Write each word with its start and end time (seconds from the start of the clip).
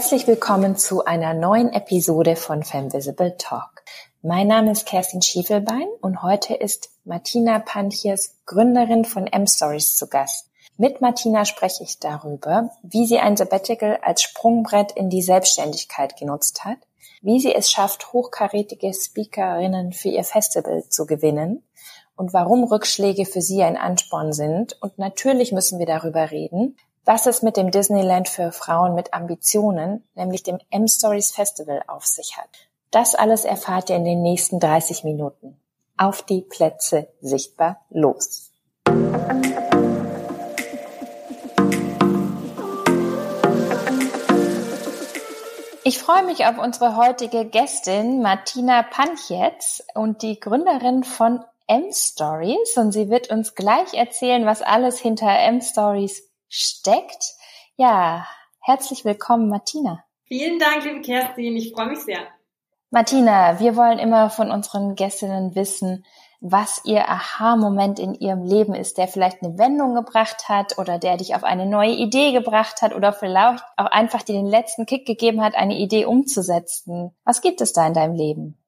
Herzlich 0.00 0.26
willkommen 0.26 0.76
zu 0.76 1.04
einer 1.04 1.34
neuen 1.34 1.74
Episode 1.74 2.34
von 2.34 2.62
Femvisible 2.62 3.36
Talk. 3.36 3.82
Mein 4.22 4.46
Name 4.46 4.72
ist 4.72 4.86
Kerstin 4.86 5.20
Schiefelbein 5.20 5.86
und 6.00 6.22
heute 6.22 6.54
ist 6.54 6.88
Martina 7.04 7.58
Panchiers, 7.58 8.34
Gründerin 8.46 9.04
von 9.04 9.26
M-Stories 9.26 9.98
zu 9.98 10.08
Gast. 10.08 10.48
Mit 10.78 11.02
Martina 11.02 11.44
spreche 11.44 11.84
ich 11.84 11.98
darüber, 11.98 12.70
wie 12.82 13.04
sie 13.04 13.18
ein 13.18 13.36
Sabbatical 13.36 13.98
als 14.00 14.22
Sprungbrett 14.22 14.92
in 14.92 15.10
die 15.10 15.20
Selbstständigkeit 15.20 16.16
genutzt 16.16 16.64
hat, 16.64 16.78
wie 17.20 17.38
sie 17.38 17.54
es 17.54 17.70
schafft, 17.70 18.14
hochkarätige 18.14 18.94
Speakerinnen 18.94 19.92
für 19.92 20.08
ihr 20.08 20.24
Festival 20.24 20.82
zu 20.88 21.04
gewinnen 21.04 21.62
und 22.16 22.32
warum 22.32 22.64
Rückschläge 22.64 23.26
für 23.26 23.42
sie 23.42 23.62
ein 23.62 23.76
Ansporn 23.76 24.32
sind. 24.32 24.78
Und 24.80 24.96
natürlich 24.96 25.52
müssen 25.52 25.78
wir 25.78 25.86
darüber 25.86 26.30
reden, 26.30 26.78
was 27.12 27.26
es 27.26 27.42
mit 27.42 27.56
dem 27.56 27.72
Disneyland 27.72 28.28
für 28.28 28.52
Frauen 28.52 28.94
mit 28.94 29.14
Ambitionen, 29.14 30.08
nämlich 30.14 30.44
dem 30.44 30.60
M-Stories 30.70 31.32
Festival, 31.32 31.82
auf 31.88 32.06
sich 32.06 32.36
hat. 32.36 32.48
Das 32.92 33.16
alles 33.16 33.44
erfahrt 33.44 33.90
ihr 33.90 33.96
in 33.96 34.04
den 34.04 34.22
nächsten 34.22 34.60
30 34.60 35.02
Minuten. 35.02 35.58
Auf 35.96 36.22
die 36.22 36.40
Plätze 36.40 37.08
sichtbar 37.20 37.80
los. 37.90 38.52
Ich 45.82 45.98
freue 45.98 46.22
mich 46.22 46.46
auf 46.46 46.58
unsere 46.58 46.96
heutige 46.96 47.44
Gästin 47.44 48.22
Martina 48.22 48.84
Panchets 48.84 49.82
und 49.96 50.22
die 50.22 50.38
Gründerin 50.38 51.02
von 51.02 51.44
M-Stories 51.66 52.76
und 52.76 52.92
sie 52.92 53.10
wird 53.10 53.30
uns 53.30 53.56
gleich 53.56 53.94
erzählen, 53.94 54.46
was 54.46 54.62
alles 54.62 55.00
hinter 55.00 55.28
M-Stories 55.28 56.29
steckt. 56.50 57.36
Ja, 57.76 58.26
herzlich 58.60 59.06
willkommen, 59.06 59.48
Martina. 59.48 60.04
Vielen 60.24 60.58
Dank, 60.58 60.84
liebe 60.84 61.00
Kerstin. 61.00 61.56
Ich 61.56 61.72
freue 61.72 61.86
mich 61.86 62.00
sehr. 62.00 62.26
Martina, 62.90 63.60
wir 63.60 63.76
wollen 63.76 63.98
immer 63.98 64.30
von 64.30 64.50
unseren 64.50 64.96
Gästinnen 64.96 65.54
wissen, 65.54 66.04
was 66.40 66.80
ihr 66.84 67.08
Aha-Moment 67.08 67.98
in 67.98 68.14
ihrem 68.14 68.42
Leben 68.42 68.74
ist, 68.74 68.98
der 68.98 69.06
vielleicht 69.06 69.42
eine 69.42 69.58
Wendung 69.58 69.94
gebracht 69.94 70.48
hat 70.48 70.78
oder 70.78 70.98
der 70.98 71.16
dich 71.18 71.34
auf 71.34 71.44
eine 71.44 71.66
neue 71.66 71.92
Idee 71.92 72.32
gebracht 72.32 72.82
hat 72.82 72.94
oder 72.94 73.12
vielleicht 73.12 73.62
auch 73.76 73.86
einfach 73.86 74.22
dir 74.22 74.32
den 74.32 74.46
letzten 74.46 74.86
Kick 74.86 75.06
gegeben 75.06 75.42
hat, 75.42 75.54
eine 75.54 75.76
Idee 75.76 76.06
umzusetzen. 76.06 77.14
Was 77.24 77.42
gibt 77.42 77.60
es 77.60 77.72
da 77.72 77.86
in 77.86 77.94
deinem 77.94 78.14
Leben? 78.14 78.59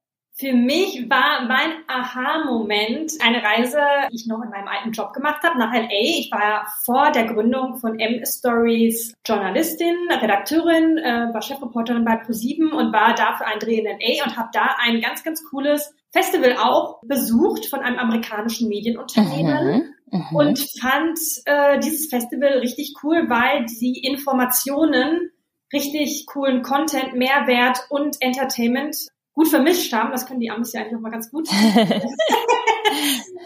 Für 0.43 0.55
mich 0.55 1.09
war 1.09 1.47
mein 1.47 1.85
Aha-Moment 1.87 3.13
eine 3.25 3.45
Reise, 3.45 3.79
die 4.11 4.17
ich 4.17 4.27
noch 4.27 4.43
in 4.43 4.51
meinem 4.51 4.67
alten 4.67 4.91
Job 4.91 5.13
gemacht 5.13 5.41
habe, 5.45 5.57
nach 5.57 5.73
LA. 5.73 5.87
Ich 5.89 6.33
war 6.33 6.67
vor 6.85 7.13
der 7.13 7.27
Gründung 7.27 7.77
von 7.77 7.97
M-Stories 7.97 9.15
Journalistin, 9.25 9.95
Redakteurin, 10.11 10.99
äh, 10.99 11.33
war 11.33 11.43
Chefreporterin 11.43 12.05
bei 12.05 12.17
ProSieben 12.17 12.73
und 12.73 12.93
war 12.93 13.15
da 13.15 13.37
für 13.37 13.47
einen 13.47 13.61
Dreh 13.61 13.79
in 13.79 13.85
LA 13.85 14.25
und 14.25 14.37
habe 14.37 14.49
da 14.53 14.75
ein 14.85 15.01
ganz, 15.01 15.23
ganz 15.23 15.45
cooles 15.49 15.95
Festival 16.11 16.57
auch 16.57 17.01
besucht 17.03 17.67
von 17.67 17.79
einem 17.79 18.01
amerikanischen 18.01 18.69
Medienunternehmen. 18.69 19.95
Mhm, 20.11 20.19
mhm. 20.19 20.37
und 20.37 20.59
fand 20.81 21.21
äh, 21.45 21.79
dieses 21.79 22.09
Festival 22.09 22.59
richtig 22.59 22.95
cool, 23.05 23.31
weil 23.31 23.67
die 23.67 24.05
Informationen 24.05 25.31
richtig 25.73 26.27
coolen 26.27 26.63
Content, 26.63 27.15
Mehrwert 27.15 27.87
und 27.91 28.17
Entertainment 28.21 28.97
gut 29.35 29.49
vermischt 29.49 29.93
haben. 29.93 30.11
Das 30.11 30.27
können 30.27 30.41
die 30.41 30.51
Amis 30.51 30.73
ja 30.73 30.81
eigentlich 30.81 30.97
auch 30.97 31.01
mal 31.01 31.11
ganz 31.11 31.31
gut. 31.31 31.49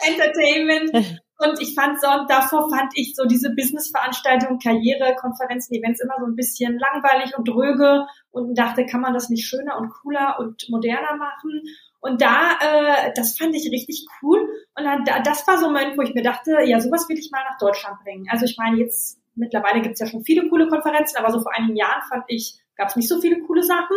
Entertainment. 0.03 0.91
Und 1.39 1.61
ich 1.61 1.75
fand 1.75 2.01
so, 2.01 2.09
davor 2.28 2.70
fand 2.70 2.93
ich 2.95 3.15
so 3.15 3.27
diese 3.27 3.55
Business-Veranstaltungen, 3.55 4.59
Karriere, 4.59 5.15
Konferenzen, 5.17 5.75
Events 5.75 6.01
immer 6.01 6.15
so 6.19 6.25
ein 6.27 6.34
bisschen 6.34 6.78
langweilig 6.78 7.37
und 7.37 7.47
dröge 7.47 8.06
und 8.31 8.56
dachte, 8.56 8.87
kann 8.87 9.03
man 9.03 9.12
das 9.12 9.28
nicht 9.28 9.47
schöner 9.47 9.77
und 9.77 9.91
cooler 9.91 10.37
und 10.38 10.66
moderner 10.71 11.16
machen? 11.16 11.62
Und 12.00 12.22
da, 12.22 12.59
äh, 12.61 13.12
das 13.15 13.37
fand 13.37 13.55
ich 13.55 13.71
richtig 13.71 14.06
cool. 14.22 14.49
Und 14.77 14.84
dann, 14.84 15.05
das 15.25 15.47
war 15.47 15.59
so 15.59 15.66
ein 15.66 15.72
Moment, 15.72 15.99
wo 15.99 16.03
ich 16.03 16.15
mir 16.15 16.22
dachte, 16.22 16.59
ja, 16.65 16.81
sowas 16.81 17.06
will 17.09 17.19
ich 17.19 17.31
mal 17.31 17.44
nach 17.44 17.59
Deutschland 17.59 17.99
bringen. 18.03 18.27
Also 18.31 18.47
ich 18.47 18.56
meine, 18.56 18.78
jetzt 18.78 19.21
mittlerweile 19.34 19.82
gibt's 19.82 20.00
ja 20.00 20.06
schon 20.06 20.25
viele 20.25 20.49
coole 20.49 20.69
Konferenzen, 20.69 21.19
aber 21.19 21.31
so 21.31 21.41
vor 21.41 21.53
einigen 21.55 21.77
Jahren 21.77 22.03
fand 22.09 22.25
ich, 22.28 22.59
gab 22.77 22.88
es 22.88 22.97
nicht 22.97 23.09
so 23.09 23.21
viele 23.21 23.41
coole 23.41 23.62
Sachen. 23.62 23.97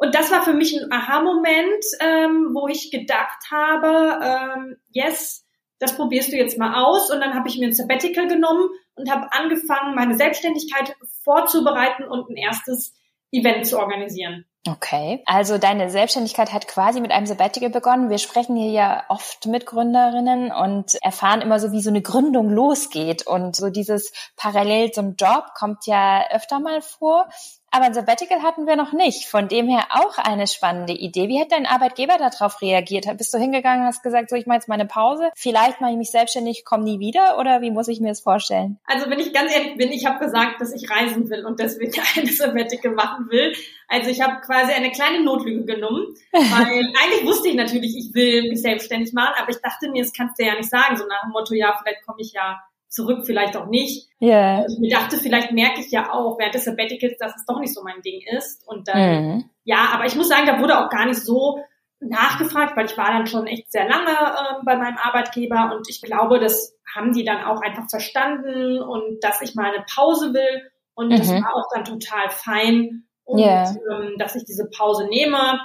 Und 0.00 0.14
das 0.14 0.30
war 0.30 0.42
für 0.42 0.54
mich 0.54 0.74
ein 0.74 0.90
Aha-Moment, 0.90 1.84
ähm, 2.00 2.54
wo 2.54 2.68
ich 2.68 2.90
gedacht 2.90 3.50
habe, 3.50 4.18
ähm, 4.24 4.76
yes, 4.88 5.46
das 5.78 5.94
probierst 5.94 6.32
du 6.32 6.36
jetzt 6.36 6.58
mal 6.58 6.82
aus. 6.82 7.10
Und 7.10 7.20
dann 7.20 7.34
habe 7.34 7.48
ich 7.48 7.58
mir 7.58 7.66
ein 7.66 7.74
Sabbatical 7.74 8.26
genommen 8.26 8.70
und 8.94 9.10
habe 9.10 9.30
angefangen, 9.30 9.94
meine 9.94 10.14
Selbstständigkeit 10.14 10.96
vorzubereiten 11.22 12.04
und 12.04 12.30
ein 12.30 12.36
erstes 12.36 12.94
Event 13.30 13.66
zu 13.66 13.78
organisieren. 13.78 14.46
Okay, 14.68 15.22
also 15.24 15.56
deine 15.56 15.88
Selbstständigkeit 15.88 16.52
hat 16.52 16.68
quasi 16.68 17.00
mit 17.00 17.12
einem 17.12 17.24
Sabbatical 17.24 17.70
begonnen. 17.70 18.10
Wir 18.10 18.18
sprechen 18.18 18.56
hier 18.56 18.70
ja 18.70 19.04
oft 19.08 19.46
mit 19.46 19.64
Gründerinnen 19.64 20.52
und 20.52 20.96
erfahren 21.02 21.40
immer 21.40 21.58
so, 21.58 21.72
wie 21.72 21.80
so 21.80 21.88
eine 21.88 22.02
Gründung 22.02 22.50
losgeht. 22.50 23.26
Und 23.26 23.56
so 23.56 23.70
dieses 23.70 24.12
parallel 24.36 24.90
zum 24.90 25.14
Job 25.16 25.54
kommt 25.58 25.86
ja 25.86 26.28
öfter 26.30 26.60
mal 26.60 26.82
vor. 26.82 27.26
Aber 27.72 27.84
ein 27.84 27.94
Sabbatical 27.94 28.42
hatten 28.42 28.66
wir 28.66 28.76
noch 28.76 28.92
nicht. 28.92 29.28
Von 29.28 29.48
dem 29.48 29.68
her 29.68 29.86
auch 29.90 30.18
eine 30.18 30.46
spannende 30.46 30.92
Idee. 30.92 31.28
Wie 31.28 31.40
hat 31.40 31.52
dein 31.52 31.66
Arbeitgeber 31.66 32.18
darauf 32.18 32.60
reagiert? 32.60 33.06
Bist 33.16 33.32
du 33.32 33.38
hingegangen, 33.38 33.86
hast 33.86 34.02
gesagt, 34.02 34.28
so 34.28 34.36
ich 34.36 34.46
mache 34.46 34.56
jetzt 34.56 34.68
meine 34.68 34.86
Pause, 34.86 35.30
vielleicht 35.36 35.80
mache 35.80 35.92
ich 35.92 35.96
mich 35.96 36.10
selbstständig, 36.10 36.64
komme 36.64 36.82
nie 36.82 36.98
wieder 36.98 37.38
oder 37.38 37.62
wie 37.62 37.70
muss 37.70 37.88
ich 37.88 38.00
mir 38.00 38.08
das 38.08 38.20
vorstellen? 38.20 38.78
Also 38.84 39.08
wenn 39.08 39.20
ich 39.20 39.32
ganz 39.32 39.54
ehrlich 39.54 39.76
bin, 39.76 39.92
ich 39.92 40.04
habe 40.04 40.18
gesagt, 40.18 40.60
dass 40.60 40.74
ich 40.74 40.90
reisen 40.90 41.30
will 41.30 41.46
und 41.46 41.60
deswegen 41.60 41.92
eine 42.16 42.32
Sabbatical 42.32 42.92
machen 42.92 43.30
will. 43.30 43.54
Also 43.92 44.08
ich 44.08 44.20
habe 44.20 44.40
quasi 44.40 44.72
eine 44.72 44.92
kleine 44.92 45.24
Notlüge 45.24 45.64
genommen, 45.64 46.14
weil 46.32 46.40
eigentlich 47.02 47.24
wusste 47.24 47.48
ich 47.48 47.56
natürlich, 47.56 47.96
ich 47.96 48.14
will 48.14 48.48
mich 48.48 48.62
selbstständig 48.62 49.12
machen, 49.12 49.34
aber 49.36 49.50
ich 49.50 49.60
dachte 49.60 49.90
mir, 49.90 50.04
das 50.04 50.12
kannst 50.12 50.38
du 50.38 50.44
ja 50.46 50.54
nicht 50.54 50.70
sagen, 50.70 50.96
so 50.96 51.04
nach 51.06 51.22
dem 51.22 51.32
Motto, 51.32 51.54
ja, 51.54 51.76
vielleicht 51.76 52.06
komme 52.06 52.20
ich 52.20 52.32
ja 52.32 52.60
zurück, 52.88 53.24
vielleicht 53.26 53.56
auch 53.56 53.66
nicht. 53.66 54.08
Yeah. 54.22 54.64
Ich 54.68 54.78
mir 54.78 54.90
dachte, 54.90 55.16
vielleicht 55.16 55.50
merke 55.52 55.80
ich 55.80 55.90
ja 55.90 56.12
auch 56.12 56.38
während 56.38 56.54
des 56.54 56.64
Sabbaticals, 56.64 57.18
dass 57.18 57.34
es 57.34 57.44
doch 57.46 57.58
nicht 57.58 57.74
so 57.74 57.82
mein 57.82 58.00
Ding 58.02 58.20
ist. 58.36 58.66
Und 58.66 58.86
dann, 58.86 59.24
mhm. 59.24 59.50
ja, 59.64 59.88
aber 59.92 60.06
ich 60.06 60.14
muss 60.14 60.28
sagen, 60.28 60.46
da 60.46 60.60
wurde 60.60 60.78
auch 60.78 60.88
gar 60.88 61.06
nicht 61.06 61.20
so 61.20 61.60
nachgefragt, 61.98 62.76
weil 62.76 62.86
ich 62.86 62.96
war 62.96 63.08
dann 63.08 63.26
schon 63.26 63.48
echt 63.48 63.72
sehr 63.72 63.88
lange 63.88 64.10
äh, 64.10 64.64
bei 64.64 64.76
meinem 64.76 64.96
Arbeitgeber 64.98 65.74
und 65.74 65.88
ich 65.88 66.00
glaube, 66.00 66.38
das 66.38 66.76
haben 66.94 67.12
die 67.12 67.24
dann 67.24 67.44
auch 67.44 67.60
einfach 67.60 67.88
verstanden 67.90 68.80
und 68.80 69.22
dass 69.22 69.42
ich 69.42 69.54
mal 69.54 69.72
eine 69.72 69.84
Pause 69.94 70.32
will 70.32 70.70
und 70.94 71.08
mhm. 71.08 71.16
das 71.18 71.30
war 71.30 71.54
auch 71.54 71.66
dann 71.74 71.84
total 71.84 72.30
fein 72.30 73.06
und 73.30 73.40
yeah. 73.40 73.74
ähm, 73.90 74.14
dass 74.18 74.34
ich 74.34 74.44
diese 74.44 74.68
Pause 74.70 75.06
nehme 75.08 75.60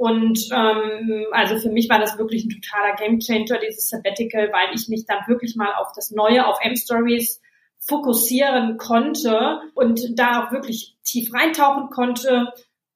und 0.00 0.48
ähm, 0.50 1.26
also 1.30 1.58
für 1.58 1.68
mich 1.68 1.90
war 1.90 1.98
das 1.98 2.16
wirklich 2.16 2.46
ein 2.46 2.48
totaler 2.48 2.94
Gamechanger, 2.96 3.60
dieses 3.60 3.90
Sabbatical, 3.90 4.50
weil 4.50 4.74
ich 4.74 4.88
mich 4.88 5.04
dann 5.04 5.18
wirklich 5.28 5.56
mal 5.56 5.74
auf 5.74 5.88
das 5.94 6.10
Neue, 6.10 6.46
auf 6.46 6.56
M-Stories 6.62 7.42
fokussieren 7.80 8.78
konnte 8.78 9.60
und 9.74 10.18
da 10.18 10.52
wirklich 10.52 10.96
tief 11.04 11.34
reintauchen 11.34 11.90
konnte 11.90 12.50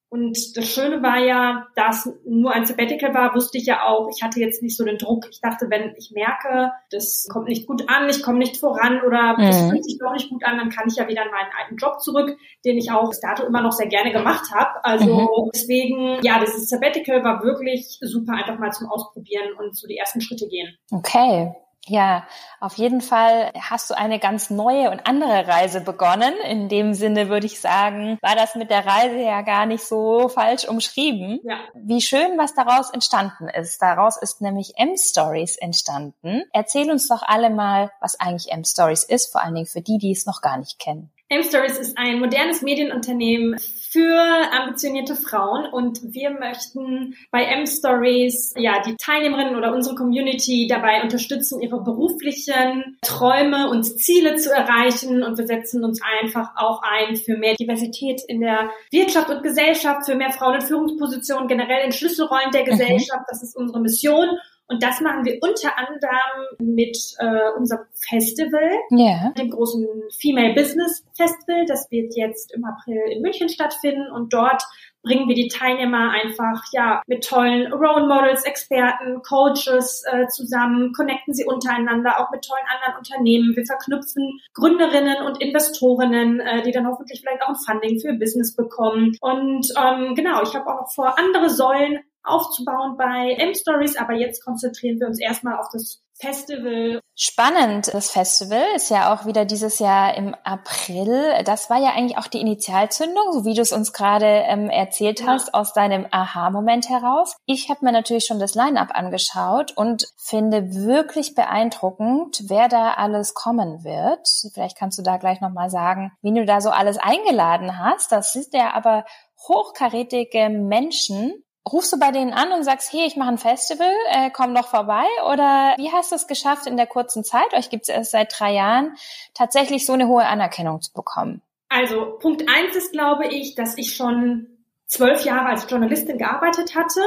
und 0.09 0.37
das 0.55 0.65
Schöne 0.65 1.01
war 1.01 1.19
ja, 1.19 1.67
dass 1.75 2.09
nur 2.25 2.53
ein 2.53 2.65
Sabbatical 2.65 3.13
war, 3.13 3.35
wusste 3.35 3.57
ich 3.57 3.65
ja 3.65 3.85
auch, 3.85 4.07
ich 4.15 4.23
hatte 4.23 4.39
jetzt 4.39 4.61
nicht 4.61 4.77
so 4.77 4.85
den 4.85 4.97
Druck. 4.97 5.25
Ich 5.29 5.41
dachte, 5.41 5.69
wenn 5.69 5.93
ich 5.97 6.11
merke, 6.11 6.71
das 6.91 7.27
kommt 7.29 7.47
nicht 7.47 7.67
gut 7.67 7.89
an, 7.89 8.07
ich 8.07 8.21
komme 8.21 8.37
nicht 8.37 8.57
voran 8.57 9.01
oder 9.01 9.35
es 9.39 9.61
mhm. 9.61 9.69
fühlt 9.71 9.83
sich 9.83 9.97
doch 9.97 10.13
nicht 10.13 10.29
gut 10.29 10.45
an, 10.45 10.57
dann 10.57 10.69
kann 10.69 10.87
ich 10.87 10.95
ja 10.95 11.07
wieder 11.07 11.25
in 11.25 11.31
meinen 11.31 11.51
alten 11.59 11.77
Job 11.77 12.01
zurück, 12.01 12.37
den 12.63 12.77
ich 12.77 12.91
auch 12.91 13.09
bis 13.09 13.19
dato 13.19 13.43
immer 13.43 13.61
noch 13.61 13.71
sehr 13.71 13.87
gerne 13.87 14.11
gemacht 14.11 14.51
habe. 14.53 14.85
Also 14.85 15.13
mhm. 15.13 15.49
deswegen, 15.53 16.19
ja, 16.21 16.39
dieses 16.39 16.69
Sabbatical 16.69 17.23
war 17.23 17.43
wirklich 17.43 17.97
super, 18.01 18.33
einfach 18.33 18.59
mal 18.59 18.71
zum 18.71 18.89
Ausprobieren 18.89 19.53
und 19.59 19.75
so 19.75 19.87
die 19.87 19.97
ersten 19.97 20.21
Schritte 20.21 20.47
gehen. 20.47 20.77
Okay. 20.91 21.53
Ja, 21.87 22.25
auf 22.59 22.77
jeden 22.77 23.01
Fall 23.01 23.51
hast 23.59 23.89
du 23.89 23.97
eine 23.97 24.17
ganz 24.19 24.49
neue 24.49 24.89
und 24.89 25.05
andere 25.05 25.47
Reise 25.47 25.81
begonnen. 25.81 26.33
In 26.49 26.67
dem 26.67 26.95
Sinne 26.95 27.29
würde 27.29 27.45
ich 27.45 27.61
sagen, 27.61 28.17
war 28.21 28.35
das 28.35 28.55
mit 28.55 28.71
der 28.71 28.85
Reise 28.85 29.19
ja 29.19 29.41
gar 29.41 29.67
nicht 29.67 29.83
so 29.83 30.27
falsch 30.27 30.65
umschrieben. 30.67 31.39
Ja. 31.43 31.59
Wie 31.75 32.01
schön, 32.01 32.37
was 32.37 32.55
daraus 32.55 32.89
entstanden 32.89 33.47
ist. 33.49 33.81
Daraus 33.81 34.17
ist 34.17 34.41
nämlich 34.41 34.73
M-Stories 34.77 35.57
entstanden. 35.57 36.43
Erzähl 36.53 36.89
uns 36.89 37.07
doch 37.07 37.21
alle 37.21 37.51
mal, 37.51 37.91
was 38.01 38.19
eigentlich 38.19 38.51
M-Stories 38.51 39.03
ist, 39.03 39.31
vor 39.31 39.43
allen 39.43 39.53
Dingen 39.53 39.67
für 39.67 39.81
die, 39.81 39.99
die 39.99 40.11
es 40.11 40.25
noch 40.25 40.41
gar 40.41 40.57
nicht 40.57 40.79
kennen. 40.79 41.11
M-Stories 41.27 41.79
ist 41.79 41.97
ein 41.97 42.19
modernes 42.19 42.61
Medienunternehmen 42.61 43.57
für 43.59 44.21
ambitionierte 44.51 45.15
Frauen 45.15 45.65
und 45.65 46.13
wir 46.13 46.29
möchten 46.29 47.15
bei 47.31 47.45
M-Stories 47.45 48.53
ja 48.57 48.79
die 48.85 48.95
Teilnehmerinnen 48.95 49.55
oder 49.55 49.73
unsere 49.73 49.95
Community 49.95 50.67
dabei 50.67 51.01
unterstützen, 51.01 51.61
ihre 51.61 51.83
beruflichen 51.83 52.97
Träume 53.01 53.71
und 53.71 53.85
Ziele 53.85 54.35
zu 54.35 54.53
erreichen 54.53 55.23
und 55.23 55.39
wir 55.39 55.47
setzen 55.47 55.83
uns 55.83 55.99
einfach 56.21 56.51
auch 56.57 56.83
ein 56.83 57.15
für 57.15 57.37
mehr 57.37 57.55
Diversität 57.55 58.21
in 58.27 58.41
der 58.41 58.69
Wirtschaft 58.91 59.31
und 59.31 59.41
Gesellschaft, 59.41 60.05
für 60.05 60.15
mehr 60.15 60.31
Frauen 60.31 60.55
in 60.55 60.61
Führungspositionen, 60.61 61.47
generell 61.47 61.85
in 61.85 61.91
Schlüsselrollen 61.91 62.51
der 62.51 62.61
mhm. 62.61 62.69
Gesellschaft. 62.69 63.25
Das 63.29 63.41
ist 63.41 63.55
unsere 63.55 63.79
Mission 63.79 64.29
Und 64.67 64.81
das 64.81 64.99
machen 65.01 65.25
wir 65.25 65.37
unter 65.41 65.77
anderem 65.77 66.75
mit 66.75 66.97
äh, 67.19 67.51
unserem 67.57 67.85
Festival, 68.09 68.71
yeah. 68.91 69.31
dem 69.37 69.51
großen 69.51 69.87
Female 70.19 70.53
Business 70.53 71.05
Festival. 71.15 71.65
Das 71.67 71.89
wird 71.91 72.15
jetzt 72.15 72.53
im 72.53 72.65
April 72.65 72.99
in 73.11 73.21
München 73.21 73.49
stattfinden 73.49 74.11
und 74.11 74.33
dort 74.33 74.63
bringen 75.05 75.29
wir 75.29 75.35
die 75.35 75.47
Teilnehmer 75.47 76.09
einfach 76.09 76.63
ja 76.73 77.01
mit 77.05 77.23
tollen 77.23 77.71
Role 77.71 78.07
Models, 78.07 78.43
Experten, 78.43 79.21
Coaches 79.21 80.03
äh, 80.11 80.27
zusammen, 80.27 80.93
connecten 80.93 81.33
sie 81.33 81.45
untereinander, 81.45 82.19
auch 82.19 82.31
mit 82.31 82.43
tollen 82.43 82.65
anderen 82.75 82.97
Unternehmen. 82.97 83.55
Wir 83.55 83.65
verknüpfen 83.65 84.39
Gründerinnen 84.53 85.21
und 85.25 85.39
Investorinnen, 85.41 86.39
äh, 86.39 86.63
die 86.63 86.71
dann 86.71 86.87
hoffentlich 86.87 87.21
vielleicht 87.21 87.43
auch 87.43 87.49
ein 87.49 87.55
Funding 87.55 87.99
für 87.99 88.13
Business 88.13 88.55
bekommen. 88.55 89.15
Und 89.21 89.71
ähm, 89.77 90.15
genau, 90.15 90.41
ich 90.41 90.55
habe 90.55 90.67
auch 90.67 90.81
noch 90.81 90.91
vor, 90.91 91.17
andere 91.19 91.49
Säulen 91.51 91.99
aufzubauen 92.25 92.97
bei 92.97 93.35
M-Stories, 93.37 93.97
aber 93.97 94.13
jetzt 94.13 94.43
konzentrieren 94.43 94.99
wir 94.99 95.07
uns 95.07 95.19
erstmal 95.19 95.57
auf 95.57 95.67
das 95.71 96.01
Festival. 96.17 97.01
Spannend. 97.13 97.93
Das 97.93 98.11
Festival 98.11 98.63
ist 98.75 98.89
ja 98.89 99.13
auch 99.13 99.25
wieder 99.25 99.43
dieses 99.43 99.79
Jahr 99.79 100.15
im 100.15 100.33
April. 100.43 101.43
Das 101.43 101.69
war 101.69 101.77
ja 101.77 101.89
eigentlich 101.89 102.17
auch 102.17 102.27
die 102.27 102.39
Initialzündung, 102.39 103.33
so 103.33 103.45
wie 103.45 103.53
du 103.53 103.61
es 103.61 103.73
uns 103.73 103.91
gerade 103.91 104.25
ähm, 104.25 104.69
erzählt 104.69 105.19
ja. 105.19 105.27
hast, 105.27 105.53
aus 105.53 105.73
deinem 105.73 106.07
Aha-Moment 106.11 106.89
heraus. 106.89 107.35
Ich 107.45 107.69
habe 107.69 107.83
mir 107.83 107.91
natürlich 107.91 108.25
schon 108.25 108.39
das 108.39 108.55
Line-up 108.55 108.89
angeschaut 108.93 109.73
und 109.75 110.07
finde 110.17 110.73
wirklich 110.73 111.35
beeindruckend, 111.35 112.43
wer 112.47 112.69
da 112.69 112.91
alles 112.91 113.33
kommen 113.33 113.83
wird. 113.83 114.27
Vielleicht 114.53 114.77
kannst 114.77 114.97
du 114.97 115.03
da 115.03 115.17
gleich 115.17 115.41
nochmal 115.41 115.69
sagen, 115.69 116.13
wie 116.21 116.33
du 116.33 116.45
da 116.45 116.61
so 116.61 116.69
alles 116.69 116.97
eingeladen 116.97 117.77
hast. 117.77 118.13
Das 118.13 118.31
sind 118.31 118.53
ja 118.53 118.73
aber 118.73 119.03
hochkarätige 119.47 120.49
Menschen, 120.49 121.43
Rufst 121.71 121.91
du 121.91 121.97
bei 121.97 122.11
denen 122.11 122.31
an 122.31 122.51
und 122.51 122.63
sagst, 122.63 122.93
hey, 122.93 123.05
ich 123.07 123.15
mache 123.15 123.29
ein 123.29 123.37
Festival, 123.39 123.91
äh, 124.11 124.29
komm 124.31 124.53
doch 124.53 124.67
vorbei? 124.67 125.05
Oder 125.31 125.73
wie 125.77 125.91
hast 125.91 126.11
du 126.11 126.15
es 126.15 126.27
geschafft, 126.27 126.67
in 126.67 126.77
der 126.77 126.85
kurzen 126.85 127.23
Zeit, 127.23 127.53
euch 127.53 127.69
gibt 127.69 127.83
es 127.83 127.89
erst 127.89 128.11
seit 128.11 128.33
drei 128.37 128.53
Jahren, 128.53 128.95
tatsächlich 129.33 129.85
so 129.85 129.93
eine 129.93 130.07
hohe 130.07 130.25
Anerkennung 130.25 130.81
zu 130.81 130.93
bekommen? 130.93 131.41
Also 131.69 132.17
Punkt 132.19 132.43
eins 132.47 132.75
ist, 132.75 132.91
glaube 132.91 133.27
ich, 133.27 133.55
dass 133.55 133.77
ich 133.77 133.95
schon 133.95 134.47
zwölf 134.85 135.25
Jahre 135.25 135.49
als 135.49 135.69
Journalistin 135.69 136.17
gearbeitet 136.17 136.75
hatte. 136.75 137.01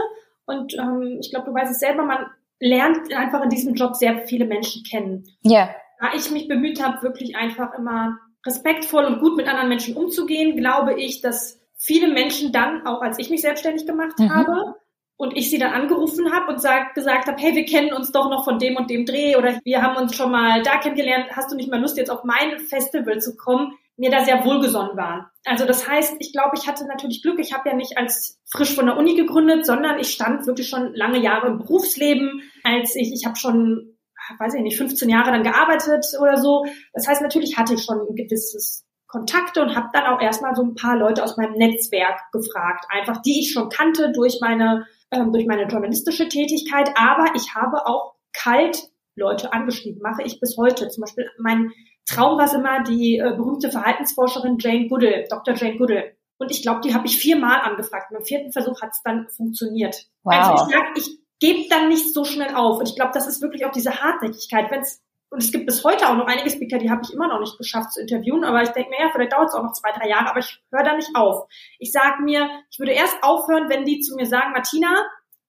Und 0.46 0.74
ähm, 0.74 1.18
ich 1.20 1.30
glaube, 1.30 1.46
du 1.46 1.54
weißt 1.54 1.70
es 1.70 1.78
selber, 1.78 2.02
man 2.02 2.26
lernt 2.58 3.12
einfach 3.14 3.42
in 3.42 3.50
diesem 3.50 3.74
Job 3.74 3.94
sehr 3.94 4.26
viele 4.26 4.44
Menschen 4.44 4.82
kennen. 4.82 5.24
Ja. 5.42 5.70
Da 6.00 6.14
ich 6.14 6.30
mich 6.30 6.48
bemüht 6.48 6.82
habe, 6.82 7.02
wirklich 7.02 7.36
einfach 7.36 7.74
immer 7.74 8.18
respektvoll 8.44 9.04
und 9.04 9.20
gut 9.20 9.36
mit 9.36 9.48
anderen 9.48 9.68
Menschen 9.68 9.96
umzugehen, 9.96 10.56
glaube 10.56 10.94
ich, 11.00 11.20
dass 11.20 11.57
viele 11.78 12.08
Menschen 12.08 12.52
dann, 12.52 12.86
auch 12.86 13.00
als 13.00 13.18
ich 13.18 13.30
mich 13.30 13.40
selbstständig 13.40 13.86
gemacht 13.86 14.18
mhm. 14.18 14.30
habe, 14.30 14.74
und 15.18 15.36
ich 15.36 15.50
sie 15.50 15.58
dann 15.58 15.72
angerufen 15.72 16.32
habe 16.32 16.52
und 16.52 16.62
sag, 16.62 16.94
gesagt 16.94 17.26
habe, 17.26 17.40
hey, 17.40 17.54
wir 17.54 17.64
kennen 17.64 17.92
uns 17.92 18.12
doch 18.12 18.30
noch 18.30 18.44
von 18.44 18.60
dem 18.60 18.76
und 18.76 18.88
dem 18.88 19.04
Dreh 19.04 19.36
oder 19.36 19.58
wir 19.64 19.82
haben 19.82 19.96
uns 19.96 20.14
schon 20.14 20.30
mal 20.30 20.62
da 20.62 20.78
kennengelernt, 20.78 21.26
hast 21.32 21.50
du 21.50 21.56
nicht 21.56 21.70
mal 21.70 21.80
Lust, 21.80 21.96
jetzt 21.96 22.10
auf 22.10 22.22
mein 22.22 22.60
Festival 22.60 23.20
zu 23.20 23.36
kommen, 23.36 23.72
mir 23.96 24.12
da 24.12 24.24
sehr 24.24 24.44
wohlgesonnen 24.44 24.96
waren. 24.96 25.26
Also 25.44 25.66
das 25.66 25.88
heißt, 25.88 26.14
ich 26.20 26.32
glaube, 26.32 26.56
ich 26.56 26.68
hatte 26.68 26.86
natürlich 26.86 27.20
Glück. 27.20 27.40
Ich 27.40 27.52
habe 27.52 27.68
ja 27.68 27.74
nicht 27.74 27.98
als 27.98 28.38
frisch 28.48 28.72
von 28.72 28.86
der 28.86 28.96
Uni 28.96 29.16
gegründet, 29.16 29.66
sondern 29.66 29.98
ich 29.98 30.12
stand 30.12 30.46
wirklich 30.46 30.68
schon 30.68 30.94
lange 30.94 31.18
Jahre 31.18 31.48
im 31.48 31.58
Berufsleben. 31.58 32.40
Als 32.62 32.94
ich, 32.94 33.12
ich 33.12 33.26
habe 33.26 33.34
schon, 33.34 33.98
weiß 34.38 34.54
ich 34.54 34.62
nicht, 34.62 34.78
15 34.78 35.08
Jahre 35.08 35.32
dann 35.32 35.42
gearbeitet 35.42 36.06
oder 36.20 36.36
so. 36.36 36.64
Das 36.92 37.08
heißt, 37.08 37.22
natürlich 37.22 37.58
hatte 37.58 37.74
ich 37.74 37.82
schon 37.82 37.98
ein 37.98 38.14
gewisses 38.14 38.87
Kontakte 39.08 39.62
und 39.62 39.74
habe 39.74 39.88
dann 39.92 40.04
auch 40.04 40.20
erstmal 40.20 40.54
so 40.54 40.62
ein 40.62 40.74
paar 40.74 40.96
Leute 40.96 41.24
aus 41.24 41.36
meinem 41.36 41.54
Netzwerk 41.54 42.30
gefragt, 42.30 42.84
einfach 42.90 43.20
die 43.22 43.40
ich 43.40 43.52
schon 43.52 43.70
kannte 43.70 44.12
durch 44.12 44.38
meine 44.40 44.86
ähm, 45.10 45.32
durch 45.32 45.46
meine 45.46 45.64
journalistische 45.64 46.28
Tätigkeit, 46.28 46.90
aber 46.94 47.34
ich 47.34 47.54
habe 47.54 47.86
auch 47.86 48.14
kalt 48.32 48.90
Leute 49.16 49.52
angeschrieben, 49.52 50.02
mache 50.02 50.22
ich 50.22 50.40
bis 50.40 50.56
heute. 50.56 50.88
Zum 50.88 51.02
Beispiel 51.02 51.30
mein 51.38 51.72
Traum 52.06 52.38
war 52.38 52.44
es 52.44 52.52
immer 52.52 52.82
die 52.82 53.18
äh, 53.18 53.34
berühmte 53.36 53.70
Verhaltensforscherin 53.70 54.58
Jane 54.58 54.88
Goodall, 54.88 55.24
Dr. 55.28 55.54
Jane 55.54 55.78
Goodall. 55.78 56.12
Und 56.38 56.50
ich 56.50 56.62
glaube, 56.62 56.80
die 56.80 56.94
habe 56.94 57.06
ich 57.06 57.18
viermal 57.18 57.60
angefragt. 57.62 58.08
Beim 58.12 58.22
vierten 58.22 58.52
Versuch 58.52 58.80
hat 58.80 58.90
es 58.92 59.02
dann 59.02 59.28
funktioniert. 59.28 60.06
Wow. 60.22 60.34
Also 60.34 60.52
ich 60.52 60.72
sage, 60.72 60.86
ich 60.96 61.18
gebe 61.40 61.68
dann 61.68 61.88
nicht 61.88 62.14
so 62.14 62.24
schnell 62.24 62.54
auf. 62.54 62.78
Und 62.78 62.88
ich 62.88 62.94
glaube, 62.94 63.10
das 63.12 63.26
ist 63.26 63.42
wirklich 63.42 63.66
auch 63.66 63.72
diese 63.72 64.00
Hartnäckigkeit. 64.00 64.70
Wenn 64.70 64.80
es 64.80 65.02
und 65.30 65.42
es 65.42 65.52
gibt 65.52 65.66
bis 65.66 65.84
heute 65.84 66.08
auch 66.08 66.16
noch 66.16 66.26
einige 66.26 66.50
Speaker, 66.50 66.78
die 66.78 66.90
habe 66.90 67.02
ich 67.04 67.12
immer 67.12 67.28
noch 67.28 67.40
nicht 67.40 67.58
geschafft 67.58 67.92
zu 67.92 68.00
interviewen, 68.00 68.44
aber 68.44 68.62
ich 68.62 68.70
denke 68.70 68.90
mir, 68.90 69.00
ja, 69.00 69.10
vielleicht 69.12 69.32
dauert 69.32 69.48
es 69.48 69.54
auch 69.54 69.62
noch 69.62 69.72
zwei, 69.72 69.92
drei 69.92 70.08
Jahre, 70.08 70.30
aber 70.30 70.40
ich 70.40 70.62
höre 70.72 70.84
da 70.84 70.96
nicht 70.96 71.14
auf. 71.14 71.48
Ich 71.78 71.92
sage 71.92 72.22
mir, 72.22 72.48
ich 72.70 72.78
würde 72.78 72.92
erst 72.92 73.22
aufhören, 73.22 73.68
wenn 73.68 73.84
die 73.84 74.00
zu 74.00 74.14
mir 74.14 74.26
sagen, 74.26 74.52
Martina, 74.52 74.88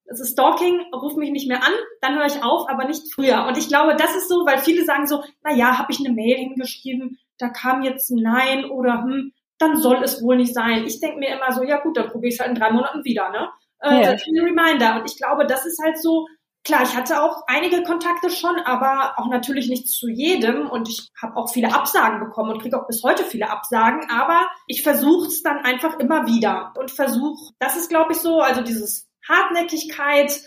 das 0.06 0.20
ist 0.20 0.34
Stalking, 0.34 0.82
ruf 0.94 1.16
mich 1.16 1.32
nicht 1.32 1.48
mehr 1.48 1.64
an, 1.64 1.72
dann 2.02 2.18
höre 2.18 2.26
ich 2.26 2.44
auf, 2.44 2.68
aber 2.68 2.86
nicht 2.86 3.14
früher. 3.14 3.46
Und 3.48 3.58
ich 3.58 3.68
glaube, 3.68 3.96
das 3.96 4.16
ist 4.16 4.28
so, 4.28 4.46
weil 4.46 4.58
viele 4.58 4.84
sagen 4.84 5.08
so, 5.08 5.24
na 5.44 5.54
ja, 5.54 5.78
habe 5.78 5.92
ich 5.92 6.00
eine 6.00 6.14
Mail 6.14 6.38
hingeschrieben, 6.38 7.20
da 7.38 7.50
kam 7.50 7.84
jetzt 7.84 8.10
ein 8.10 8.22
Nein 8.22 8.66
oder 8.66 9.04
hm, 9.04 9.34
dann 9.60 9.78
soll 9.78 10.04
es 10.04 10.24
wohl 10.24 10.38
nicht 10.38 10.54
sein. 10.54 10.86
Ich 10.86 11.00
denke 11.00 11.20
mir 11.20 11.36
immer 11.36 11.52
so, 11.52 11.64
ja 11.64 11.80
gut, 11.80 11.96
dann 11.96 12.10
probiere 12.10 12.30
ich 12.30 12.36
es 12.36 12.40
halt 12.40 12.50
in 12.50 12.56
drei 12.56 12.72
Monaten 12.72 13.04
wieder, 13.04 13.30
ne? 13.30 13.50
Äh, 13.82 14.02
ja. 14.02 14.12
Das 14.12 14.22
ist 14.22 14.28
ein 14.28 14.40
Reminder. 14.40 15.00
Und 15.00 15.10
ich 15.10 15.18
glaube, 15.18 15.46
das 15.46 15.66
ist 15.66 15.82
halt 15.84 16.02
so, 16.02 16.28
Klar, 16.70 16.84
ich 16.84 16.96
hatte 16.96 17.24
auch 17.24 17.46
einige 17.48 17.82
Kontakte 17.82 18.30
schon, 18.30 18.60
aber 18.60 19.14
auch 19.18 19.28
natürlich 19.28 19.70
nicht 19.70 19.88
zu 19.88 20.08
jedem. 20.08 20.70
Und 20.70 20.88
ich 20.88 21.10
habe 21.20 21.36
auch 21.36 21.52
viele 21.52 21.74
Absagen 21.74 22.20
bekommen 22.20 22.52
und 22.52 22.62
kriege 22.62 22.80
auch 22.80 22.86
bis 22.86 23.02
heute 23.02 23.24
viele 23.24 23.50
Absagen, 23.50 24.08
aber 24.12 24.48
ich 24.68 24.84
versuche 24.84 25.30
es 25.30 25.42
dann 25.42 25.66
einfach 25.66 25.98
immer 25.98 26.28
wieder 26.28 26.72
und 26.78 26.92
versuche, 26.92 27.56
das 27.58 27.76
ist 27.76 27.90
glaube 27.90 28.12
ich 28.12 28.20
so, 28.20 28.42
also 28.42 28.62
dieses 28.62 29.10
Hartnäckigkeit, 29.28 30.44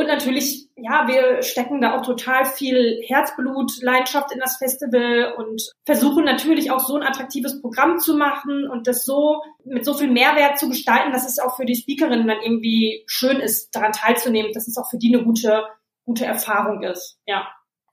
und 0.00 0.06
natürlich, 0.06 0.70
ja, 0.76 1.06
wir 1.06 1.42
stecken 1.42 1.82
da 1.82 1.94
auch 1.94 2.00
total 2.00 2.46
viel 2.46 3.02
Herzblut, 3.06 3.82
Leidenschaft 3.82 4.32
in 4.32 4.38
das 4.38 4.56
Festival 4.56 5.34
und 5.36 5.60
versuchen 5.84 6.24
natürlich 6.24 6.70
auch 6.70 6.80
so 6.80 6.96
ein 6.96 7.02
attraktives 7.02 7.60
Programm 7.60 7.98
zu 7.98 8.16
machen 8.16 8.66
und 8.66 8.86
das 8.86 9.04
so 9.04 9.42
mit 9.62 9.84
so 9.84 9.92
viel 9.92 10.10
Mehrwert 10.10 10.58
zu 10.58 10.70
gestalten, 10.70 11.12
dass 11.12 11.28
es 11.28 11.38
auch 11.38 11.54
für 11.54 11.66
die 11.66 11.76
Speakerinnen 11.76 12.26
dann 12.26 12.40
irgendwie 12.42 13.04
schön 13.06 13.40
ist, 13.40 13.76
daran 13.76 13.92
teilzunehmen, 13.92 14.52
dass 14.54 14.68
es 14.68 14.78
auch 14.78 14.88
für 14.88 14.96
die 14.96 15.14
eine 15.14 15.22
gute, 15.22 15.64
gute 16.06 16.24
Erfahrung 16.24 16.82
ist. 16.82 17.18
Ja. 17.26 17.46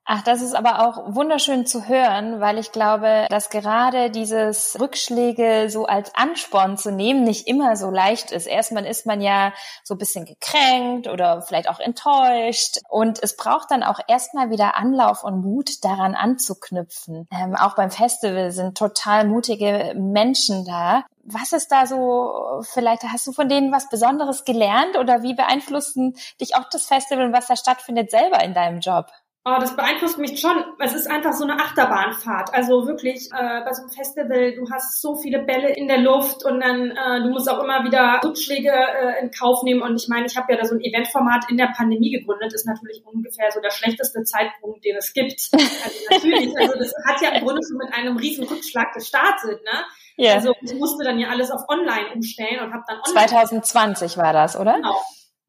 Ach, 0.09 0.21
das 0.21 0.41
ist 0.41 0.55
aber 0.55 0.87
auch 0.87 1.15
wunderschön 1.15 1.65
zu 1.65 1.89
hören, 1.89 2.39
weil 2.39 2.59
ich 2.59 2.71
glaube, 2.71 3.27
dass 3.29 3.49
gerade 3.49 4.09
dieses 4.09 4.77
Rückschläge 4.79 5.69
so 5.69 5.85
als 5.85 6.15
Ansporn 6.15 6.77
zu 6.77 6.93
nehmen 6.93 7.25
nicht 7.25 7.45
immer 7.45 7.75
so 7.75 7.89
leicht 7.89 8.31
ist. 8.31 8.47
Erstmal 8.47 8.85
ist 8.85 9.05
man 9.05 9.19
ja 9.19 9.51
so 9.83 9.95
ein 9.95 9.97
bisschen 9.97 10.23
gekränkt 10.23 11.09
oder 11.09 11.41
vielleicht 11.41 11.69
auch 11.69 11.81
enttäuscht 11.81 12.77
und 12.87 13.21
es 13.21 13.35
braucht 13.35 13.69
dann 13.69 13.83
auch 13.83 13.99
erstmal 14.07 14.49
wieder 14.49 14.77
Anlauf 14.77 15.25
und 15.25 15.41
Mut, 15.41 15.83
daran 15.83 16.15
anzuknüpfen. 16.15 17.27
Ähm, 17.29 17.57
auch 17.57 17.75
beim 17.75 17.91
Festival 17.91 18.51
sind 18.51 18.77
total 18.77 19.27
mutige 19.27 19.93
Menschen 19.97 20.63
da. 20.63 21.03
Was 21.25 21.51
ist 21.51 21.69
da 21.69 21.85
so, 21.85 22.61
vielleicht 22.71 23.03
hast 23.03 23.27
du 23.27 23.33
von 23.33 23.49
denen 23.49 23.73
was 23.73 23.89
Besonderes 23.89 24.45
gelernt 24.45 24.97
oder 24.97 25.21
wie 25.21 25.33
beeinflussen 25.33 26.15
dich 26.39 26.55
auch 26.55 26.69
das 26.71 26.85
Festival 26.85 27.25
und 27.25 27.33
was 27.33 27.47
da 27.47 27.57
stattfindet 27.57 28.09
selber 28.09 28.41
in 28.41 28.53
deinem 28.53 28.79
Job? 28.79 29.07
Oh, 29.49 29.59
das 29.61 29.77
beeinflusst 29.77 30.17
mich 30.17 30.41
schon. 30.41 30.61
Es 30.77 30.93
ist 30.93 31.09
einfach 31.09 31.31
so 31.31 31.45
eine 31.45 31.53
Achterbahnfahrt. 31.53 32.53
Also 32.53 32.85
wirklich 32.85 33.29
äh, 33.31 33.61
bei 33.63 33.71
so 33.71 33.83
einem 33.83 33.91
Festival, 33.91 34.53
du 34.55 34.69
hast 34.69 35.01
so 35.01 35.15
viele 35.15 35.39
Bälle 35.39 35.69
in 35.69 35.87
der 35.87 35.99
Luft 35.99 36.43
und 36.43 36.59
dann 36.59 36.91
äh, 36.91 37.21
du 37.23 37.29
musst 37.29 37.49
auch 37.49 37.63
immer 37.63 37.85
wieder 37.85 38.19
Rückschläge 38.25 38.69
äh, 38.69 39.23
in 39.23 39.31
Kauf 39.31 39.63
nehmen. 39.63 39.81
Und 39.81 39.95
ich 39.95 40.09
meine, 40.09 40.25
ich 40.25 40.35
habe 40.35 40.51
ja 40.51 40.59
da 40.59 40.65
so 40.65 40.75
ein 40.75 40.81
Eventformat 40.81 41.49
in 41.49 41.55
der 41.55 41.67
Pandemie 41.67 42.11
gegründet. 42.11 42.53
Ist 42.53 42.67
natürlich 42.67 43.01
ungefähr 43.05 43.49
so 43.53 43.61
der 43.61 43.71
schlechteste 43.71 44.21
Zeitpunkt, 44.23 44.83
den 44.83 44.97
es 44.97 45.13
gibt. 45.13 45.39
Also 45.57 45.97
natürlich, 46.11 46.57
also 46.57 46.73
das 46.77 46.93
hat 47.05 47.21
ja 47.21 47.29
im 47.29 47.45
Grunde 47.45 47.61
schon 47.65 47.77
mit 47.77 47.93
einem 47.93 48.17
riesen 48.17 48.45
Rückschlag 48.45 48.93
gestartet. 48.93 49.61
Ne? 49.63 50.25
Yeah. 50.25 50.35
Also 50.35 50.53
ich 50.61 50.73
musste 50.73 51.05
dann 51.05 51.19
ja 51.19 51.29
alles 51.29 51.51
auf 51.51 51.61
Online 51.69 52.13
umstellen 52.13 52.59
und 52.65 52.73
habe 52.73 52.83
dann 52.87 52.99
online. 53.07 53.27
2020 53.27 54.17
war 54.17 54.33
das, 54.33 54.57
oder? 54.57 54.75
Genau. 54.75 54.97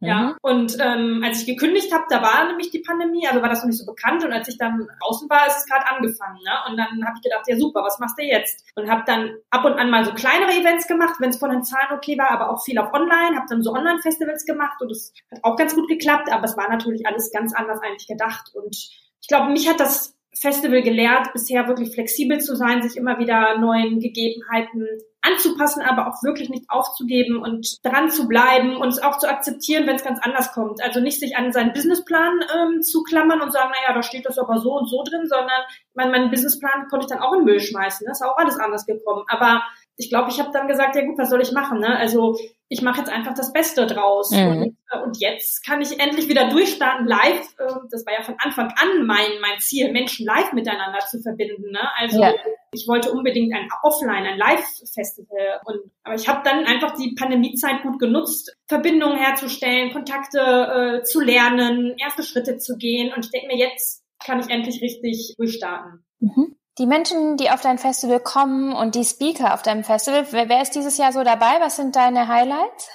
Ja, 0.00 0.20
mhm. 0.20 0.34
und 0.42 0.76
ähm, 0.80 1.22
als 1.24 1.40
ich 1.40 1.46
gekündigt 1.46 1.92
habe, 1.92 2.04
da 2.08 2.22
war 2.22 2.46
nämlich 2.46 2.70
die 2.70 2.78
Pandemie, 2.78 3.26
also 3.26 3.42
war 3.42 3.48
das 3.48 3.62
noch 3.62 3.66
nicht 3.66 3.78
so 3.78 3.86
bekannt 3.86 4.24
und 4.24 4.32
als 4.32 4.46
ich 4.46 4.56
dann 4.56 4.86
außen 5.00 5.28
war, 5.28 5.48
ist 5.48 5.58
es 5.58 5.66
gerade 5.66 5.88
angefangen. 5.88 6.38
Ne? 6.44 6.52
Und 6.68 6.76
dann 6.76 7.04
habe 7.04 7.16
ich 7.16 7.22
gedacht, 7.22 7.44
ja 7.48 7.56
super, 7.56 7.82
was 7.82 7.98
machst 7.98 8.16
du 8.16 8.22
jetzt? 8.22 8.64
Und 8.76 8.88
habe 8.88 9.02
dann 9.06 9.34
ab 9.50 9.64
und 9.64 9.72
an 9.72 9.90
mal 9.90 10.04
so 10.04 10.12
kleinere 10.12 10.52
Events 10.52 10.86
gemacht, 10.86 11.16
wenn 11.18 11.30
es 11.30 11.38
von 11.38 11.50
den 11.50 11.64
Zahlen 11.64 11.96
okay 11.96 12.16
war, 12.16 12.30
aber 12.30 12.50
auch 12.50 12.62
viel 12.62 12.78
auf 12.78 12.92
Online, 12.92 13.36
habe 13.36 13.46
dann 13.48 13.62
so 13.62 13.72
Online-Festivals 13.72 14.44
gemacht 14.44 14.80
und 14.80 14.92
es 14.92 15.12
hat 15.32 15.42
auch 15.42 15.56
ganz 15.56 15.74
gut 15.74 15.88
geklappt, 15.88 16.30
aber 16.30 16.44
es 16.44 16.56
war 16.56 16.70
natürlich 16.70 17.04
alles 17.04 17.32
ganz 17.32 17.52
anders 17.52 17.80
eigentlich 17.82 18.06
gedacht. 18.06 18.52
Und 18.54 18.76
ich 19.20 19.26
glaube, 19.26 19.50
mich 19.50 19.68
hat 19.68 19.80
das 19.80 20.14
Festival 20.32 20.82
gelehrt, 20.82 21.32
bisher 21.32 21.66
wirklich 21.66 21.92
flexibel 21.92 22.38
zu 22.40 22.54
sein, 22.54 22.82
sich 22.82 22.96
immer 22.96 23.18
wieder 23.18 23.58
neuen 23.58 23.98
Gegebenheiten 23.98 24.86
anzupassen, 25.28 25.82
aber 25.82 26.08
auch 26.08 26.22
wirklich 26.22 26.48
nicht 26.48 26.64
aufzugeben 26.68 27.38
und 27.38 27.84
dran 27.84 28.10
zu 28.10 28.26
bleiben 28.28 28.76
und 28.76 28.88
es 28.88 29.02
auch 29.02 29.18
zu 29.18 29.28
akzeptieren, 29.28 29.86
wenn 29.86 29.96
es 29.96 30.04
ganz 30.04 30.20
anders 30.22 30.52
kommt. 30.52 30.82
Also 30.82 31.00
nicht 31.00 31.20
sich 31.20 31.36
an 31.36 31.52
seinen 31.52 31.72
Businessplan 31.72 32.40
ähm, 32.54 32.82
zu 32.82 33.02
klammern 33.02 33.40
und 33.40 33.52
sagen, 33.52 33.70
naja, 33.70 33.94
da 33.94 34.02
steht 34.02 34.26
das 34.26 34.38
aber 34.38 34.58
so 34.58 34.72
und 34.76 34.88
so 34.88 35.02
drin, 35.02 35.26
sondern 35.26 35.62
mein, 35.94 36.10
meinen 36.10 36.30
Businessplan 36.30 36.88
konnte 36.88 37.06
ich 37.06 37.10
dann 37.10 37.22
auch 37.22 37.34
in 37.34 37.44
Müll 37.44 37.60
schmeißen. 37.60 38.06
Das 38.06 38.20
ist 38.20 38.26
auch 38.26 38.36
alles 38.36 38.58
anders 38.58 38.86
gekommen. 38.86 39.24
Aber 39.28 39.62
ich 39.98 40.10
glaube, 40.10 40.30
ich 40.30 40.38
habe 40.38 40.52
dann 40.52 40.68
gesagt, 40.68 40.94
ja 40.94 41.04
gut, 41.04 41.18
was 41.18 41.28
soll 41.28 41.42
ich 41.42 41.50
machen? 41.50 41.80
Ne? 41.80 41.96
Also 41.96 42.38
ich 42.68 42.82
mache 42.82 43.00
jetzt 43.00 43.10
einfach 43.10 43.34
das 43.34 43.52
Beste 43.52 43.84
draus. 43.84 44.30
Mhm. 44.30 44.46
Und, 44.46 44.76
äh, 44.92 45.02
und, 45.02 45.18
jetzt 45.18 45.66
kann 45.66 45.82
ich 45.82 45.98
endlich 45.98 46.28
wieder 46.28 46.48
durchstarten 46.48 47.04
live. 47.04 47.54
Äh, 47.58 47.74
das 47.90 48.06
war 48.06 48.12
ja 48.12 48.22
von 48.22 48.36
Anfang 48.38 48.68
an 48.76 49.06
mein, 49.06 49.40
mein 49.40 49.58
Ziel, 49.58 49.90
Menschen 49.90 50.24
live 50.24 50.52
miteinander 50.52 51.00
zu 51.00 51.20
verbinden. 51.20 51.72
Ne? 51.72 51.80
Also 51.96 52.22
ja. 52.22 52.32
ich 52.72 52.86
wollte 52.86 53.10
unbedingt 53.10 53.52
ein 53.52 53.68
Offline, 53.82 54.24
ein 54.24 54.38
Live-Festival. 54.38 55.60
Und 55.64 55.80
aber 56.04 56.14
ich 56.14 56.28
habe 56.28 56.42
dann 56.44 56.64
einfach 56.64 56.94
die 56.96 57.16
Pandemiezeit 57.18 57.82
gut 57.82 57.98
genutzt, 57.98 58.56
Verbindungen 58.68 59.18
herzustellen, 59.18 59.92
Kontakte 59.92 61.00
äh, 61.00 61.02
zu 61.02 61.20
lernen, 61.20 61.96
erste 61.98 62.22
Schritte 62.22 62.58
zu 62.58 62.76
gehen. 62.76 63.12
Und 63.12 63.24
ich 63.24 63.32
denke 63.32 63.48
mir, 63.48 63.58
jetzt 63.58 64.04
kann 64.24 64.38
ich 64.38 64.48
endlich 64.48 64.80
richtig 64.80 65.34
durchstarten. 65.36 66.04
Mhm. 66.20 66.54
Die 66.78 66.86
Menschen, 66.86 67.36
die 67.36 67.50
auf 67.50 67.60
dein 67.60 67.78
Festival 67.78 68.20
kommen 68.20 68.72
und 68.72 68.94
die 68.94 69.04
Speaker 69.04 69.54
auf 69.54 69.62
deinem 69.62 69.82
Festival, 69.82 70.26
wer, 70.30 70.48
wer 70.48 70.62
ist 70.62 70.74
dieses 70.76 70.96
Jahr 70.96 71.12
so 71.12 71.24
dabei? 71.24 71.58
Was 71.60 71.76
sind 71.76 71.96
deine 71.96 72.28
Highlights? 72.28 72.88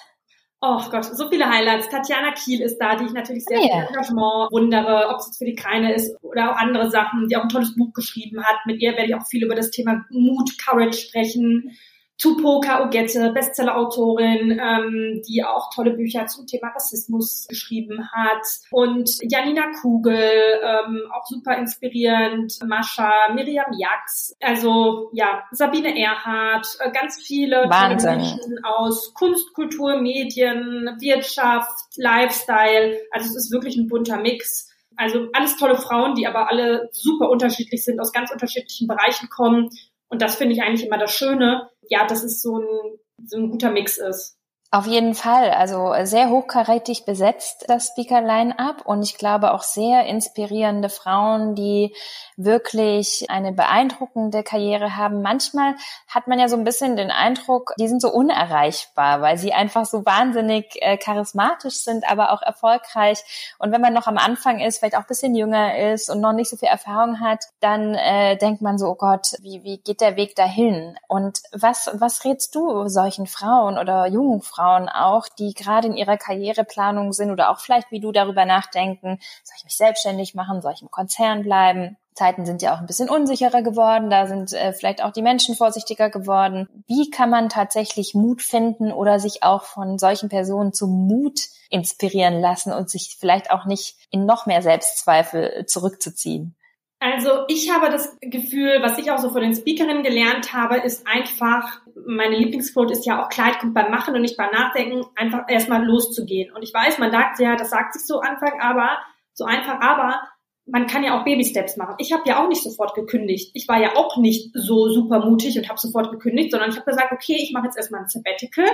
Oh 0.61 0.79
Gott, 0.89 1.03
so 1.03 1.27
viele 1.27 1.49
Highlights. 1.49 1.89
Tatjana 1.89 2.31
Kiel 2.31 2.61
ist 2.61 2.77
da, 2.77 2.95
die 2.95 3.03
ich 3.03 3.11
natürlich 3.11 3.43
sehr 3.43 3.59
yeah. 3.59 3.85
Engagement 3.85 4.49
wundere, 4.49 5.09
ob 5.09 5.19
es 5.19 5.25
jetzt 5.25 5.37
für 5.37 5.45
die 5.45 5.55
Kleine 5.55 5.93
ist 5.93 6.15
oder 6.21 6.51
auch 6.51 6.55
andere 6.55 6.89
Sachen, 6.89 7.27
die 7.27 7.35
auch 7.35 7.41
ein 7.41 7.49
tolles 7.49 7.75
Buch 7.75 7.91
geschrieben 7.93 8.41
hat. 8.41 8.65
Mit 8.65 8.81
ihr 8.81 8.93
werde 8.93 9.07
ich 9.07 9.15
auch 9.15 9.27
viel 9.27 9.43
über 9.43 9.55
das 9.55 9.71
Thema 9.71 10.05
Mut, 10.09 10.57
Courage 10.57 10.97
sprechen. 10.97 11.75
Tupoka 12.23 12.85
Ogette, 12.85 13.33
Bestsellerautorin, 13.33 14.51
ähm, 14.51 15.21
die 15.27 15.43
auch 15.43 15.69
tolle 15.75 15.91
Bücher 15.91 16.25
zum 16.27 16.47
Thema 16.47 16.69
Rassismus 16.69 17.47
geschrieben 17.49 18.09
hat. 18.13 18.47
Und 18.71 19.09
Janina 19.29 19.73
Kugel, 19.81 20.15
ähm, 20.15 21.01
auch 21.13 21.25
super 21.25 21.57
inspirierend. 21.57 22.59
Mascha, 22.65 23.11
Miriam 23.33 23.73
Jax, 23.77 24.37
also 24.41 25.09
ja, 25.11 25.43
Sabine 25.51 25.99
Erhardt, 25.99 26.65
äh, 26.79 26.91
ganz 26.91 27.21
viele 27.21 27.65
Wahnsinn. 27.69 28.15
Menschen 28.15 28.63
aus 28.63 29.13
Kunst, 29.13 29.53
Kultur, 29.53 29.99
Medien, 29.99 30.95
Wirtschaft, 31.01 31.97
Lifestyle. 31.97 33.01
Also 33.11 33.27
es 33.31 33.35
ist 33.35 33.51
wirklich 33.51 33.75
ein 33.75 33.89
bunter 33.89 34.17
Mix. 34.17 34.69
Also 34.95 35.27
alles 35.33 35.57
tolle 35.57 35.75
Frauen, 35.75 36.15
die 36.15 36.25
aber 36.25 36.49
alle 36.49 36.87
super 36.93 37.29
unterschiedlich 37.29 37.83
sind, 37.83 37.99
aus 37.99 38.13
ganz 38.13 38.31
unterschiedlichen 38.31 38.87
Bereichen 38.87 39.27
kommen 39.27 39.71
und 40.13 40.21
das 40.21 40.35
finde 40.35 40.53
ich 40.53 40.61
eigentlich 40.61 40.85
immer 40.85 40.99
das 40.99 41.11
Schöne, 41.11 41.71
ja, 41.93 42.07
dass 42.07 42.23
es 42.23 42.41
so 42.41 42.57
ein, 42.57 42.97
so 43.23 43.37
ein 43.37 43.51
guter 43.51 43.69
Mix 43.69 43.99
ist. 43.99 44.35
Auf 44.73 44.87
jeden 44.87 45.13
Fall. 45.13 45.51
Also 45.51 45.93
sehr 46.01 46.31
hochkarätig 46.31 47.05
besetzt 47.05 47.65
das 47.67 47.89
Speaker-Line-up 47.89 48.87
und 48.87 49.03
ich 49.03 49.19
glaube 49.19 49.53
auch 49.53 49.61
sehr 49.61 50.07
inspirierende 50.07 50.89
Frauen, 50.89 51.53
die 51.53 51.95
wirklich 52.37 53.27
eine 53.29 53.51
beeindruckende 53.51 54.41
Karriere 54.41 54.95
haben. 54.95 55.21
Manchmal 55.21 55.75
hat 56.07 56.27
man 56.27 56.39
ja 56.39 56.47
so 56.47 56.57
ein 56.57 56.63
bisschen 56.63 56.95
den 56.95 57.11
Eindruck, 57.11 57.75
die 57.77 57.87
sind 57.87 58.01
so 58.01 58.11
unerreichbar, 58.11 59.21
weil 59.21 59.37
sie 59.37 59.53
einfach 59.53 59.85
so 59.85 60.07
wahnsinnig 60.07 60.75
äh, 60.81 60.97
charismatisch 60.97 61.75
sind, 61.75 62.09
aber 62.09 62.31
auch 62.31 62.41
erfolgreich. 62.41 63.55
Und 63.59 63.71
wenn 63.71 63.81
man 63.81 63.93
noch 63.93 64.07
am 64.07 64.17
Anfang 64.17 64.59
ist, 64.59 64.79
vielleicht 64.79 64.95
auch 64.95 65.01
ein 65.01 65.07
bisschen 65.07 65.35
jünger 65.35 65.77
ist 65.93 66.09
und 66.09 66.19
noch 66.19 66.33
nicht 66.33 66.49
so 66.49 66.57
viel 66.57 66.69
Erfahrung 66.69 67.19
hat, 67.19 67.45
dann 67.59 67.93
äh, 67.93 68.37
denkt 68.37 68.63
man 68.63 68.79
so, 68.79 68.87
oh 68.87 68.95
Gott, 68.95 69.35
wie, 69.43 69.63
wie 69.63 69.77
geht 69.77 70.01
der 70.01 70.15
Weg 70.15 70.35
dahin? 70.35 70.97
Und 71.07 71.43
was, 71.51 71.91
was 71.93 72.25
rätst 72.25 72.55
du 72.55 72.87
solchen 72.87 73.27
Frauen 73.27 73.77
oder 73.77 74.07
jungen 74.07 74.41
Frauen? 74.41 74.62
Frauen 74.63 74.87
auch, 74.87 75.27
die 75.27 75.53
gerade 75.53 75.87
in 75.87 75.97
ihrer 75.97 76.17
Karriereplanung 76.17 77.11
sind 77.11 77.31
oder 77.31 77.49
auch 77.49 77.59
vielleicht 77.59 77.91
wie 77.91 77.99
du 77.99 78.11
darüber 78.11 78.45
nachdenken, 78.45 79.19
soll 79.43 79.55
ich 79.57 79.65
mich 79.65 79.75
selbstständig 79.75 80.35
machen, 80.35 80.61
soll 80.61 80.73
ich 80.73 80.81
im 80.81 80.91
Konzern 80.91 81.43
bleiben? 81.43 81.97
Zeiten 82.13 82.45
sind 82.45 82.61
ja 82.61 82.73
auch 82.73 82.79
ein 82.79 82.85
bisschen 82.85 83.09
unsicherer 83.09 83.63
geworden, 83.63 84.09
da 84.09 84.27
sind 84.27 84.53
äh, 84.53 84.71
vielleicht 84.71 85.03
auch 85.03 85.11
die 85.11 85.23
Menschen 85.23 85.55
vorsichtiger 85.55 86.09
geworden. 86.09 86.69
Wie 86.87 87.09
kann 87.09 87.29
man 87.29 87.49
tatsächlich 87.49 88.13
Mut 88.13 88.41
finden 88.41 88.91
oder 88.91 89.19
sich 89.19 89.43
auch 89.43 89.63
von 89.63 89.97
solchen 89.97 90.29
Personen 90.29 90.73
zum 90.73 91.07
Mut 91.07 91.39
inspirieren 91.69 92.39
lassen 92.39 92.71
und 92.71 92.89
sich 92.89 93.17
vielleicht 93.19 93.51
auch 93.51 93.65
nicht 93.65 93.97
in 94.11 94.25
noch 94.25 94.45
mehr 94.45 94.61
Selbstzweifel 94.61 95.65
zurückzuziehen? 95.65 96.55
Also 97.03 97.43
ich 97.49 97.69
habe 97.69 97.89
das 97.89 98.17
Gefühl, 98.21 98.77
was 98.81 98.97
ich 98.97 99.11
auch 99.11 99.17
so 99.17 99.29
von 99.29 99.41
den 99.41 99.53
Speakerinnen 99.53 100.03
gelernt 100.03 100.53
habe, 100.53 100.77
ist 100.77 101.05
einfach, 101.05 101.81
meine 102.07 102.37
Lieblingsquote 102.37 102.93
ist 102.93 103.05
ja 103.05 103.21
auch 103.21 103.27
Kleid 103.27 103.59
kommt 103.59 103.73
beim 103.73 103.91
Machen 103.91 104.15
und 104.15 104.21
nicht 104.21 104.37
beim 104.37 104.51
Nachdenken, 104.51 105.05
einfach 105.17 105.43
erstmal 105.49 105.83
loszugehen. 105.83 106.55
Und 106.55 106.63
ich 106.63 106.73
weiß, 106.73 106.99
man 106.99 107.11
sagt 107.11 107.41
ja, 107.41 107.57
das 107.57 107.71
sagt 107.71 107.93
sich 107.93 108.05
so 108.05 108.21
Anfang, 108.21 108.61
aber 108.61 108.99
so 109.33 109.43
einfach, 109.43 109.81
aber 109.81 110.21
man 110.65 110.87
kann 110.87 111.03
ja 111.03 111.19
auch 111.19 111.25
Baby-Steps 111.25 111.75
machen. 111.75 111.95
Ich 111.97 112.13
habe 112.13 112.23
ja 112.25 112.41
auch 112.41 112.47
nicht 112.47 112.63
sofort 112.63 112.95
gekündigt. 112.95 113.51
Ich 113.53 113.67
war 113.67 113.81
ja 113.81 113.97
auch 113.97 114.15
nicht 114.15 114.51
so 114.53 114.87
super 114.87 115.25
mutig 115.29 115.57
und 115.57 115.67
habe 115.67 115.79
sofort 115.81 116.09
gekündigt, 116.09 116.51
sondern 116.51 116.69
ich 116.69 116.77
habe 116.77 116.89
gesagt, 116.89 117.11
okay, 117.11 117.35
ich 117.35 117.51
mache 117.51 117.65
jetzt 117.65 117.75
erstmal 117.75 118.03
ein 118.03 118.07
Sabbatical, 118.07 118.69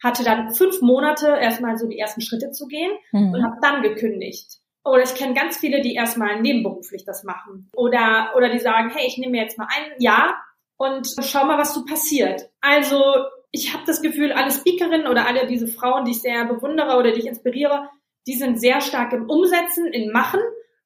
hatte 0.00 0.22
dann 0.22 0.54
fünf 0.54 0.80
Monate 0.80 1.26
erstmal 1.26 1.76
so 1.76 1.88
die 1.88 1.98
ersten 1.98 2.20
Schritte 2.20 2.52
zu 2.52 2.68
gehen 2.68 2.92
mhm. 3.10 3.32
und 3.32 3.42
habe 3.42 3.56
dann 3.60 3.82
gekündigt. 3.82 4.60
Oder 4.84 5.02
ich 5.02 5.14
kenne 5.14 5.34
ganz 5.34 5.56
viele, 5.56 5.80
die 5.80 5.94
erstmal 5.94 6.40
nebenberuflich 6.40 7.04
das 7.04 7.24
machen. 7.24 7.70
Oder, 7.74 8.32
oder 8.36 8.50
die 8.50 8.58
sagen, 8.58 8.90
hey, 8.90 9.06
ich 9.06 9.16
nehme 9.16 9.32
mir 9.32 9.42
jetzt 9.42 9.56
mal 9.56 9.68
ein 9.74 10.00
Jahr 10.00 10.34
und 10.76 11.08
schau 11.22 11.46
mal, 11.46 11.58
was 11.58 11.74
so 11.74 11.84
passiert. 11.84 12.50
Also 12.60 13.02
ich 13.50 13.72
habe 13.72 13.84
das 13.86 14.02
Gefühl, 14.02 14.32
alle 14.32 14.50
Speakerinnen 14.50 15.06
oder 15.06 15.26
alle 15.26 15.46
diese 15.46 15.68
Frauen, 15.68 16.04
die 16.04 16.10
ich 16.10 16.20
sehr 16.20 16.44
bewundere 16.44 16.98
oder 16.98 17.12
die 17.12 17.20
ich 17.20 17.26
inspiriere, 17.26 17.88
die 18.26 18.34
sind 18.34 18.60
sehr 18.60 18.80
stark 18.80 19.12
im 19.12 19.28
Umsetzen, 19.28 19.86
in 19.86 20.12
Machen 20.12 20.40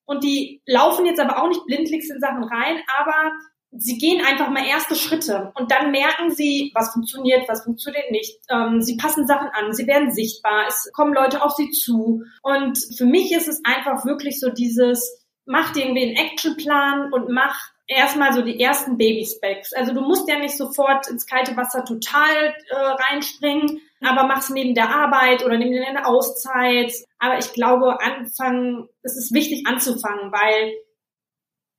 und 0.04 0.22
die 0.22 0.62
laufen 0.66 1.06
jetzt 1.06 1.20
aber 1.20 1.42
auch 1.42 1.48
nicht 1.48 1.64
blindlings 1.66 2.10
in 2.10 2.20
Sachen 2.20 2.44
rein, 2.44 2.82
aber 2.98 3.32
sie 3.70 3.98
gehen 3.98 4.24
einfach 4.24 4.50
mal 4.50 4.66
erste 4.66 4.94
Schritte 4.94 5.52
und 5.54 5.70
dann 5.70 5.90
merken 5.90 6.30
sie, 6.30 6.72
was 6.74 6.92
funktioniert, 6.92 7.48
was 7.48 7.64
funktioniert 7.64 8.10
nicht. 8.10 8.38
Ähm, 8.50 8.80
sie 8.80 8.96
passen 8.96 9.26
Sachen 9.26 9.48
an, 9.52 9.72
sie 9.72 9.86
werden 9.86 10.12
sichtbar, 10.12 10.66
es 10.68 10.90
kommen 10.92 11.12
Leute 11.12 11.42
auf 11.42 11.52
sie 11.52 11.70
zu. 11.70 12.22
Und 12.42 12.78
für 12.96 13.04
mich 13.04 13.32
ist 13.32 13.48
es 13.48 13.60
einfach 13.64 14.04
wirklich 14.04 14.40
so 14.40 14.50
dieses, 14.50 15.26
mach 15.44 15.72
dir 15.72 15.84
irgendwie 15.84 16.06
einen 16.06 16.16
Actionplan 16.16 17.12
und 17.12 17.28
mach 17.30 17.56
erstmal 17.86 18.32
so 18.32 18.42
die 18.42 18.60
ersten 18.60 18.96
Baby-Specs. 18.96 19.72
Also 19.72 19.92
du 19.92 20.02
musst 20.02 20.28
ja 20.28 20.38
nicht 20.38 20.56
sofort 20.56 21.08
ins 21.08 21.26
kalte 21.26 21.56
Wasser 21.56 21.84
total 21.84 22.54
äh, 22.68 22.74
reinspringen, 22.76 23.80
aber 24.00 24.26
mach's 24.26 24.50
neben 24.50 24.74
der 24.74 24.90
Arbeit 24.94 25.44
oder 25.44 25.58
neben 25.58 25.72
der 25.72 26.06
Auszeit. 26.06 26.92
Aber 27.18 27.38
ich 27.38 27.52
glaube, 27.52 28.00
anfangen, 28.00 28.88
es 29.02 29.16
ist 29.16 29.32
wichtig 29.32 29.66
anzufangen, 29.66 30.30
weil 30.32 30.74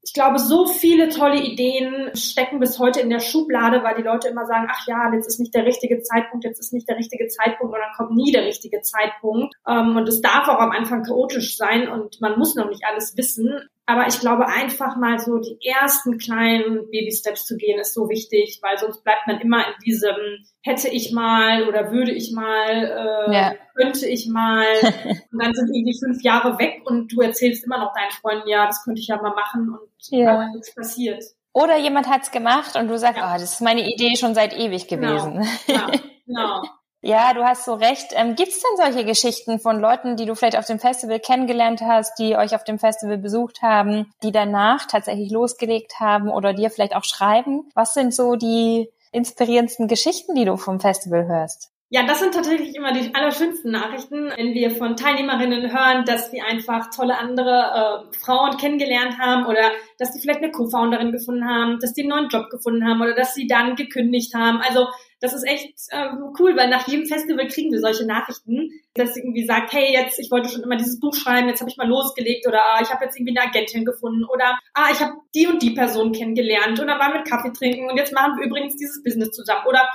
ich 0.02 0.14
glaube, 0.14 0.40
so 0.40 0.66
viele 0.66 1.10
tolle 1.10 1.42
Ideen 1.42 2.16
stecken 2.16 2.60
bis 2.60 2.80
heute 2.80 3.02
in 3.02 3.10
der 3.10 3.20
Schublade, 3.20 3.84
weil 3.84 3.96
die 3.96 4.02
Leute 4.02 4.30
immer 4.30 4.46
sagen, 4.46 4.68
ach 4.70 4.88
ja, 4.88 5.14
jetzt 5.14 5.28
ist 5.28 5.40
nicht 5.40 5.54
der 5.54 5.66
richtige 5.66 6.02
Zeitpunkt, 6.02 6.46
jetzt 6.46 6.60
ist 6.60 6.74
nicht 6.74 6.88
der 6.88 6.98
richtige 6.98 7.28
Zeitpunkt 7.28 7.74
und 7.74 7.80
dann 7.80 7.96
kommt 7.98 8.16
nie 8.16 8.32
der 8.32 8.46
richtige 8.46 8.82
Zeitpunkt. 8.82 9.54
Ähm, 9.68 9.98
und 9.98 10.08
es 10.08 10.22
darf 10.22 10.48
auch 10.48 10.60
am 10.60 10.72
Anfang 10.72 11.04
chaotisch 11.04 11.58
sein 11.58 11.90
und 11.90 12.22
man 12.22 12.40
muss 12.40 12.56
noch 12.56 12.70
nicht 12.70 12.86
alles 12.86 13.18
wissen. 13.18 13.60
Aber 13.90 14.06
ich 14.06 14.20
glaube, 14.20 14.46
einfach 14.46 14.98
mal 14.98 15.18
so 15.18 15.40
die 15.40 15.58
ersten 15.68 16.20
kleinen 16.20 16.92
Baby-Steps 16.92 17.44
zu 17.44 17.58
gehen, 17.58 17.80
ist 17.80 17.96
so 17.96 18.08
wichtig, 18.08 18.60
weil 18.62 18.78
sonst 18.78 19.04
bleibt 19.04 19.26
man 19.26 19.40
immer 19.40 19.66
in 19.66 19.74
diesem 19.84 20.46
hätte 20.62 20.90
ich 20.90 21.12
mal 21.12 21.68
oder 21.68 21.92
würde 21.92 22.12
ich 22.12 22.32
mal, 22.32 22.70
äh, 22.70 23.34
ja. 23.34 23.54
könnte 23.74 24.08
ich 24.08 24.28
mal. 24.28 24.64
und 25.32 25.44
dann 25.44 25.56
sind 25.56 25.74
irgendwie 25.74 25.98
fünf 25.98 26.22
Jahre 26.22 26.60
weg 26.60 26.84
und 26.86 27.12
du 27.12 27.22
erzählst 27.22 27.66
immer 27.66 27.80
noch 27.80 27.92
deinen 27.96 28.12
Freunden, 28.12 28.48
ja, 28.48 28.68
das 28.68 28.84
könnte 28.84 29.02
ich 29.02 29.08
ja 29.08 29.20
mal 29.20 29.34
machen 29.34 29.74
und 29.74 29.90
ja. 30.12 30.48
nichts 30.50 30.76
passiert. 30.76 31.24
Oder 31.54 31.80
jemand 31.80 32.08
hat's 32.08 32.30
gemacht 32.30 32.76
und 32.76 32.90
du 32.90 32.98
sagst, 33.00 33.18
ja. 33.18 33.34
oh, 33.34 33.40
das 33.40 33.54
ist 33.54 33.62
meine 33.62 33.92
Idee 33.92 34.16
schon 34.18 34.36
seit 34.36 34.56
ewig 34.56 34.88
genau. 34.88 35.08
gewesen. 35.08 35.50
Genau. 35.66 35.80
Ja, 35.80 35.92
genau. 36.28 36.62
Ja, 37.02 37.34
du 37.34 37.44
hast 37.46 37.64
so 37.64 37.76
recht. 37.76 38.12
Ähm, 38.14 38.36
Gibt 38.36 38.50
es 38.50 38.62
denn 38.62 38.86
solche 38.86 39.06
Geschichten 39.06 39.60
von 39.60 39.80
Leuten, 39.80 40.18
die 40.18 40.26
du 40.26 40.36
vielleicht 40.36 40.58
auf 40.58 40.66
dem 40.66 40.80
Festival 40.80 41.20
kennengelernt 41.20 41.82
hast, 41.82 42.20
die 42.20 42.36
euch 42.36 42.54
auf 42.56 42.66
dem 42.66 42.78
Festival 42.78 43.18
besucht 43.18 43.62
haben, 43.62 44.14
die 44.22 44.34
danach 44.34 44.86
tatsächlich 44.86 45.32
losgelegt 45.32 46.00
haben 46.02 46.30
oder 46.30 46.54
dir 46.54 46.70
vielleicht 46.70 46.96
auch 46.96 47.06
schreiben? 47.06 47.70
Was 47.74 47.94
sind 47.94 48.14
so 48.14 48.36
die 48.36 48.90
inspirierendsten 49.14 49.88
Geschichten, 49.88 50.36
die 50.36 50.44
du 50.44 50.58
vom 50.58 50.82
Festival 50.82 51.26
hörst? 51.26 51.72
Ja, 51.92 52.06
das 52.06 52.20
sind 52.20 52.36
tatsächlich 52.36 52.76
immer 52.76 52.92
die 52.92 53.16
allerschönsten 53.16 53.72
Nachrichten, 53.72 54.32
wenn 54.36 54.54
wir 54.54 54.70
von 54.70 54.96
Teilnehmerinnen 54.96 55.72
hören, 55.72 56.06
dass 56.06 56.30
sie 56.30 56.40
einfach 56.40 56.92
tolle 56.96 57.18
andere 57.18 58.12
äh, 58.12 58.16
Frauen 58.16 58.58
kennengelernt 58.58 59.18
haben 59.18 59.48
oder 59.48 59.72
dass 59.98 60.14
sie 60.14 60.22
vielleicht 60.22 60.44
eine 60.44 60.52
Co-Founderin 60.52 61.12
gefunden 61.12 61.46
haben, 61.46 61.80
dass 61.80 61.96
sie 61.96 62.02
einen 62.02 62.10
neuen 62.10 62.30
Job 62.30 62.52
gefunden 62.52 62.88
haben 62.88 63.02
oder 63.02 63.16
dass 63.16 63.34
sie 63.34 63.48
dann 63.48 63.76
gekündigt 63.76 64.36
haben. 64.36 64.62
Also 64.62 64.88
das 65.20 65.34
ist 65.34 65.46
echt 65.46 65.74
äh, 65.90 66.10
cool, 66.40 66.56
weil 66.56 66.70
nach 66.70 66.88
jedem 66.88 67.06
Festival 67.06 67.48
kriegen 67.48 67.72
wir 67.72 67.80
solche 67.80 68.06
Nachrichten, 68.06 68.70
dass 68.94 69.18
irgendwie 69.18 69.46
sagt, 69.46 69.74
hey, 69.74 69.92
jetzt, 69.94 70.20
ich 70.20 70.32
wollte 70.32 70.50
schon 70.50 70.64
immer 70.64 70.78
dieses 70.78 71.00
Buch 71.00 71.14
schreiben, 71.14 71.50
jetzt 71.50 71.60
habe 71.60 71.70
ich 71.70 71.78
mal 71.78 71.88
losgelegt 71.88 72.48
oder 72.48 72.62
ah, 72.62 72.80
ich 72.82 72.90
habe 72.90 73.06
jetzt 73.06 73.18
irgendwie 73.18 73.38
eine 73.38 73.50
Agentin 73.50 73.86
gefunden 73.86 74.24
oder 74.26 74.58
ah, 74.74 74.90
ich 74.92 75.00
habe 75.00 75.14
die 75.36 75.48
und 75.48 75.62
die 75.62 75.72
Person 75.72 76.12
kennengelernt 76.12 76.80
dann 76.80 76.88
waren 76.88 77.14
wir 77.14 77.24
Kaffee 77.24 77.52
trinken 77.52 77.90
und 77.90 77.98
jetzt 77.98 78.14
machen 78.14 78.38
wir 78.38 78.46
übrigens 78.46 78.76
dieses 78.78 79.04
Business 79.04 79.32
zusammen 79.32 79.66
oder 79.68 79.88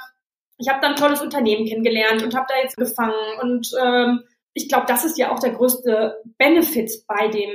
ich 0.59 0.69
habe 0.69 0.81
dann 0.81 0.93
ein 0.93 0.97
tolles 0.97 1.21
Unternehmen 1.21 1.66
kennengelernt 1.66 2.23
und 2.23 2.35
habe 2.35 2.47
da 2.49 2.54
jetzt 2.62 2.76
gefangen. 2.76 3.14
Und 3.43 3.71
ähm, 3.83 4.23
ich 4.52 4.69
glaube, 4.69 4.87
das 4.87 5.04
ist 5.04 5.19
ja 5.19 5.33
auch 5.33 5.40
der 5.40 5.52
größte 5.52 6.23
Benefit 6.38 6.90
bei 7.09 7.28
dem 7.28 7.50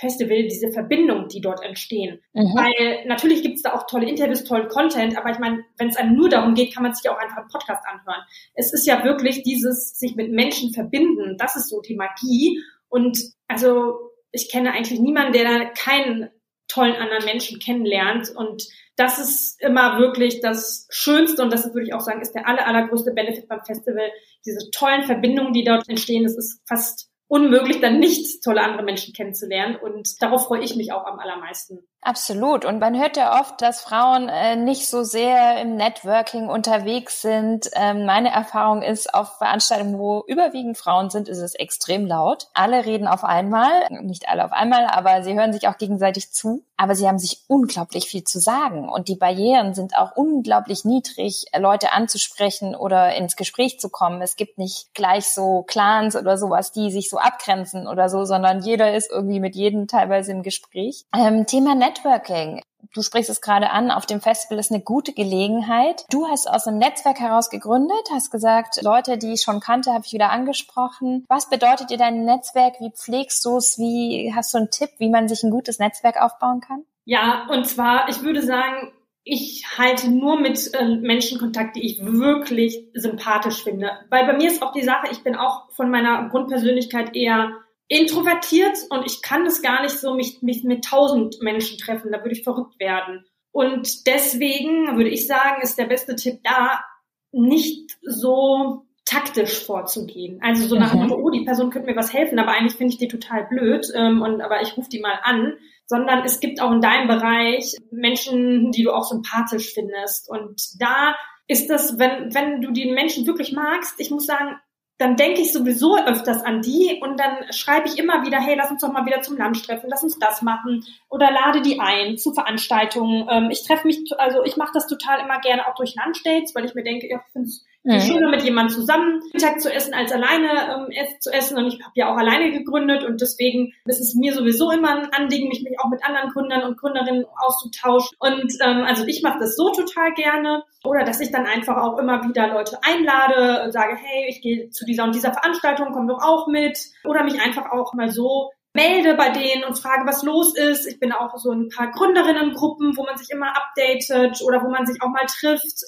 Festival, 0.00 0.44
diese 0.44 0.72
Verbindung, 0.72 1.28
die 1.28 1.40
dort 1.40 1.62
entstehen. 1.62 2.20
Mhm. 2.32 2.54
Weil 2.54 3.06
natürlich 3.06 3.42
gibt 3.42 3.56
es 3.56 3.62
da 3.62 3.74
auch 3.74 3.86
tolle 3.86 4.08
Interviews, 4.08 4.44
tollen 4.44 4.68
Content, 4.68 5.16
aber 5.16 5.30
ich 5.30 5.38
meine, 5.38 5.64
wenn 5.78 5.88
es 5.88 5.96
einem 5.96 6.16
nur 6.16 6.28
darum 6.28 6.54
geht, 6.54 6.74
kann 6.74 6.82
man 6.82 6.94
sich 6.94 7.08
auch 7.10 7.18
einfach 7.18 7.38
einen 7.38 7.48
Podcast 7.48 7.82
anhören. 7.86 8.22
Es 8.54 8.72
ist 8.72 8.86
ja 8.86 9.04
wirklich 9.04 9.42
dieses 9.42 9.98
sich 9.98 10.16
mit 10.16 10.32
Menschen 10.32 10.72
verbinden, 10.72 11.36
das 11.38 11.56
ist 11.56 11.68
so 11.68 11.80
die 11.80 11.96
Magie. 11.96 12.62
Und 12.88 13.18
also 13.46 14.10
ich 14.32 14.50
kenne 14.50 14.72
eigentlich 14.72 15.00
niemanden, 15.00 15.32
der 15.32 15.44
da 15.44 15.64
keinen 15.66 16.30
tollen 16.70 16.94
anderen 16.94 17.24
Menschen 17.24 17.58
kennenlernt. 17.58 18.30
Und 18.34 18.68
das 18.96 19.18
ist 19.18 19.60
immer 19.60 19.98
wirklich 19.98 20.40
das 20.40 20.86
Schönste 20.90 21.42
und 21.42 21.52
das 21.52 21.66
würde 21.74 21.86
ich 21.86 21.94
auch 21.94 22.00
sagen, 22.00 22.20
ist 22.20 22.32
der 22.32 22.46
aller, 22.46 22.66
allergrößte 22.66 23.12
Benefit 23.12 23.48
beim 23.48 23.64
Festival. 23.64 24.10
Diese 24.46 24.70
tollen 24.70 25.04
Verbindungen, 25.04 25.52
die 25.52 25.64
dort 25.64 25.88
entstehen, 25.88 26.22
das 26.22 26.36
ist 26.36 26.60
fast 26.66 27.09
unmöglich, 27.30 27.80
dann 27.80 28.00
nicht 28.00 28.42
tolle 28.42 28.60
andere 28.60 28.82
Menschen 28.82 29.14
kennenzulernen. 29.14 29.76
Und 29.76 30.20
darauf 30.20 30.46
freue 30.46 30.62
ich 30.62 30.74
mich 30.74 30.92
auch 30.92 31.06
am 31.06 31.20
allermeisten. 31.20 31.78
Absolut. 32.02 32.64
Und 32.64 32.80
man 32.80 32.98
hört 32.98 33.16
ja 33.16 33.40
oft, 33.40 33.62
dass 33.62 33.82
Frauen 33.82 34.28
äh, 34.28 34.56
nicht 34.56 34.88
so 34.88 35.04
sehr 35.04 35.60
im 35.60 35.76
Networking 35.76 36.48
unterwegs 36.48 37.22
sind. 37.22 37.70
Ähm, 37.74 38.04
meine 38.04 38.30
Erfahrung 38.30 38.82
ist, 38.82 39.14
auf 39.14 39.38
Veranstaltungen, 39.38 39.98
wo 39.98 40.24
überwiegend 40.26 40.76
Frauen 40.76 41.10
sind, 41.10 41.28
ist 41.28 41.38
es 41.38 41.54
extrem 41.54 42.04
laut. 42.04 42.48
Alle 42.52 42.84
reden 42.84 43.06
auf 43.06 43.22
einmal, 43.22 43.70
nicht 44.02 44.28
alle 44.28 44.44
auf 44.44 44.52
einmal, 44.52 44.86
aber 44.86 45.22
sie 45.22 45.34
hören 45.34 45.52
sich 45.52 45.68
auch 45.68 45.78
gegenseitig 45.78 46.32
zu. 46.32 46.64
Aber 46.80 46.94
sie 46.94 47.06
haben 47.06 47.18
sich 47.18 47.42
unglaublich 47.46 48.06
viel 48.06 48.24
zu 48.24 48.40
sagen. 48.40 48.88
Und 48.88 49.08
die 49.08 49.16
Barrieren 49.16 49.74
sind 49.74 49.98
auch 49.98 50.16
unglaublich 50.16 50.86
niedrig, 50.86 51.44
Leute 51.54 51.92
anzusprechen 51.92 52.74
oder 52.74 53.14
ins 53.14 53.36
Gespräch 53.36 53.78
zu 53.78 53.90
kommen. 53.90 54.22
Es 54.22 54.34
gibt 54.34 54.56
nicht 54.56 54.94
gleich 54.94 55.26
so 55.26 55.62
Clans 55.64 56.16
oder 56.16 56.38
sowas, 56.38 56.72
die 56.72 56.90
sich 56.90 57.10
so 57.10 57.18
abgrenzen 57.18 57.86
oder 57.86 58.08
so, 58.08 58.24
sondern 58.24 58.62
jeder 58.62 58.94
ist 58.94 59.10
irgendwie 59.10 59.40
mit 59.40 59.56
jedem 59.56 59.88
teilweise 59.88 60.32
im 60.32 60.42
Gespräch. 60.42 61.04
Ähm, 61.14 61.44
Thema 61.44 61.74
Networking. 61.74 62.62
Du 62.92 63.02
sprichst 63.02 63.30
es 63.30 63.40
gerade 63.40 63.70
an, 63.70 63.90
auf 63.90 64.06
dem 64.06 64.20
Festival 64.20 64.58
ist 64.58 64.72
eine 64.72 64.82
gute 64.82 65.12
Gelegenheit. 65.12 66.04
Du 66.10 66.26
hast 66.26 66.48
aus 66.48 66.66
einem 66.66 66.78
Netzwerk 66.78 67.20
heraus 67.20 67.50
gegründet, 67.50 68.08
hast 68.12 68.30
gesagt, 68.30 68.82
Leute, 68.82 69.18
die 69.18 69.34
ich 69.34 69.42
schon 69.42 69.60
kannte, 69.60 69.92
habe 69.92 70.04
ich 70.06 70.12
wieder 70.12 70.30
angesprochen. 70.30 71.24
Was 71.28 71.48
bedeutet 71.48 71.90
dir 71.90 71.98
dein 71.98 72.24
Netzwerk? 72.24 72.80
Wie 72.80 72.90
pflegst 72.90 73.44
du 73.44 73.56
es? 73.56 73.78
Wie 73.78 74.32
hast 74.34 74.52
du 74.54 74.58
einen 74.58 74.70
Tipp, 74.70 74.90
wie 74.98 75.08
man 75.08 75.28
sich 75.28 75.42
ein 75.42 75.50
gutes 75.50 75.78
Netzwerk 75.78 76.20
aufbauen 76.20 76.60
kann? 76.60 76.84
Ja, 77.04 77.46
und 77.50 77.66
zwar, 77.66 78.08
ich 78.08 78.22
würde 78.22 78.42
sagen, 78.42 78.92
ich 79.24 79.64
halte 79.78 80.10
nur 80.10 80.40
mit 80.40 80.72
äh, 80.74 80.96
Menschen 80.96 81.38
Kontakt, 81.38 81.76
die 81.76 81.84
ich 81.84 82.04
wirklich 82.04 82.86
sympathisch 82.94 83.62
finde. 83.62 83.90
Weil 84.08 84.26
bei 84.26 84.32
mir 84.32 84.48
ist 84.48 84.62
auch 84.62 84.72
die 84.72 84.82
Sache, 84.82 85.08
ich 85.10 85.22
bin 85.22 85.36
auch 85.36 85.70
von 85.72 85.90
meiner 85.90 86.28
Grundpersönlichkeit 86.28 87.14
eher 87.14 87.52
introvertiert 87.90 88.78
und 88.88 89.04
ich 89.04 89.20
kann 89.20 89.44
das 89.44 89.62
gar 89.62 89.82
nicht 89.82 89.98
so 89.98 90.14
mich, 90.14 90.42
mich 90.42 90.62
mit 90.62 90.84
tausend 90.84 91.42
Menschen 91.42 91.76
treffen, 91.76 92.12
da 92.12 92.18
würde 92.18 92.32
ich 92.32 92.44
verrückt 92.44 92.78
werden. 92.78 93.26
Und 93.52 94.06
deswegen 94.06 94.96
würde 94.96 95.10
ich 95.10 95.26
sagen, 95.26 95.60
ist 95.60 95.76
der 95.76 95.86
beste 95.86 96.14
Tipp 96.14 96.38
da, 96.44 96.84
nicht 97.32 97.98
so 98.02 98.86
taktisch 99.04 99.64
vorzugehen. 99.64 100.38
Also 100.40 100.68
so 100.68 100.76
nach 100.76 100.92
dem 100.92 101.00
mhm. 101.00 101.08
Motto, 101.08 101.20
oh, 101.20 101.30
die 101.30 101.44
Person 101.44 101.70
könnte 101.70 101.90
mir 101.90 101.96
was 101.96 102.14
helfen, 102.14 102.38
aber 102.38 102.52
eigentlich 102.52 102.76
finde 102.76 102.92
ich 102.92 102.98
die 102.98 103.08
total 103.08 103.46
blöd 103.46 103.88
ähm, 103.96 104.22
und 104.22 104.40
aber 104.40 104.62
ich 104.62 104.76
rufe 104.76 104.88
die 104.88 105.00
mal 105.00 105.18
an. 105.24 105.54
Sondern 105.86 106.24
es 106.24 106.38
gibt 106.38 106.62
auch 106.62 106.70
in 106.70 106.80
deinem 106.80 107.08
Bereich 107.08 107.74
Menschen, 107.90 108.70
die 108.70 108.84
du 108.84 108.92
auch 108.92 109.02
sympathisch 109.02 109.74
findest. 109.74 110.30
Und 110.30 110.80
da 110.80 111.16
ist 111.48 111.68
das, 111.68 111.98
wenn, 111.98 112.32
wenn 112.32 112.60
du 112.60 112.70
die 112.70 112.92
Menschen 112.92 113.26
wirklich 113.26 113.50
magst, 113.52 113.98
ich 113.98 114.12
muss 114.12 114.26
sagen, 114.26 114.54
dann 115.00 115.16
denke 115.16 115.40
ich 115.40 115.50
sowieso 115.50 115.96
öfters 115.96 116.42
an 116.42 116.60
die 116.60 117.00
und 117.00 117.18
dann 117.18 117.50
schreibe 117.52 117.88
ich 117.88 117.98
immer 117.98 118.22
wieder, 118.26 118.38
hey, 118.38 118.54
lass 118.54 118.70
uns 118.70 118.82
doch 118.82 118.92
mal 118.92 119.06
wieder 119.06 119.22
zum 119.22 119.38
Lunch 119.38 119.62
treffen, 119.62 119.88
lass 119.88 120.02
uns 120.02 120.18
das 120.18 120.42
machen 120.42 120.84
oder 121.08 121.30
lade 121.30 121.62
die 121.62 121.80
ein 121.80 122.18
zu 122.18 122.34
Veranstaltungen. 122.34 123.26
Ähm, 123.30 123.50
ich 123.50 123.66
treffe 123.66 123.86
mich, 123.86 124.04
also 124.18 124.44
ich 124.44 124.58
mache 124.58 124.72
das 124.74 124.86
total 124.86 125.20
immer 125.20 125.40
gerne 125.40 125.66
auch 125.66 125.74
durch 125.74 125.94
Lunchdates, 125.96 126.54
weil 126.54 126.66
ich 126.66 126.74
mir 126.74 126.84
denke, 126.84 127.08
ja, 127.08 127.22
ich 127.26 127.32
finde 127.32 127.48
es 127.48 127.64
Mhm. 127.82 128.00
Schöner 128.00 128.28
mit 128.28 128.42
jemandem 128.42 128.76
zusammen 128.76 129.22
Mittag 129.32 129.60
zu 129.60 129.72
essen 129.72 129.94
als 129.94 130.12
alleine 130.12 130.88
ähm, 130.90 131.20
zu 131.20 131.32
essen. 131.32 131.56
Und 131.56 131.68
ich 131.68 131.80
habe 131.82 131.92
ja 131.94 132.12
auch 132.12 132.16
alleine 132.16 132.50
gegründet 132.50 133.04
und 133.04 133.20
deswegen 133.20 133.72
ist 133.86 134.00
es 134.00 134.14
mir 134.14 134.34
sowieso 134.34 134.70
immer 134.70 134.90
ein 134.90 135.12
Anliegen, 135.12 135.48
mich, 135.48 135.62
mich 135.62 135.78
auch 135.80 135.88
mit 135.88 136.04
anderen 136.04 136.30
Gründern 136.30 136.64
und 136.64 136.78
Gründerinnen 136.78 137.24
auszutauschen. 137.36 138.16
Und 138.18 138.52
ähm, 138.60 138.84
also 138.84 139.04
ich 139.06 139.22
mache 139.22 139.38
das 139.40 139.56
so 139.56 139.70
total 139.70 140.12
gerne. 140.12 140.62
Oder 140.84 141.04
dass 141.04 141.20
ich 141.20 141.30
dann 141.30 141.46
einfach 141.46 141.76
auch 141.78 141.98
immer 141.98 142.22
wieder 142.28 142.48
Leute 142.48 142.78
einlade 142.82 143.64
und 143.64 143.72
sage, 143.72 143.96
hey, 143.96 144.26
ich 144.28 144.42
gehe 144.42 144.70
zu 144.70 144.84
dieser 144.84 145.04
und 145.04 145.14
dieser 145.14 145.32
Veranstaltung, 145.32 145.88
komm 145.92 146.08
doch 146.08 146.22
auch 146.22 146.48
mit. 146.48 146.78
Oder 147.04 147.24
mich 147.24 147.40
einfach 147.40 147.70
auch 147.72 147.94
mal 147.94 148.10
so 148.10 148.50
melde 148.72 149.14
bei 149.14 149.30
denen 149.30 149.64
und 149.64 149.78
frage, 149.78 150.06
was 150.06 150.22
los 150.22 150.56
ist. 150.56 150.86
Ich 150.86 151.00
bin 151.00 151.12
auch 151.12 151.36
so 151.38 151.50
ein 151.50 151.70
paar 151.70 151.90
Gründerinnengruppen, 151.90 152.96
wo 152.96 153.04
man 153.04 153.16
sich 153.16 153.30
immer 153.30 153.56
updatet 153.56 154.42
oder 154.42 154.62
wo 154.62 154.68
man 154.68 154.86
sich 154.86 155.02
auch 155.02 155.08
mal 155.08 155.26
trifft. 155.26 155.82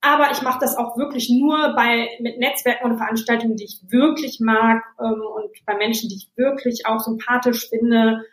Aber 0.00 0.30
ich 0.30 0.42
mache 0.42 0.58
das 0.60 0.76
auch 0.76 0.96
wirklich 0.96 1.30
nur 1.30 1.74
bei 1.74 2.08
mit 2.20 2.38
Netzwerken 2.38 2.90
und 2.90 2.98
Veranstaltungen, 2.98 3.56
die 3.56 3.64
ich 3.64 3.80
wirklich 3.88 4.38
mag 4.40 4.82
ähm, 5.00 5.20
und 5.34 5.50
bei 5.64 5.76
Menschen, 5.76 6.08
die 6.08 6.16
ich 6.16 6.30
wirklich 6.36 6.86
auch 6.86 7.00
sympathisch 7.00 7.68
finde. 7.68 8.24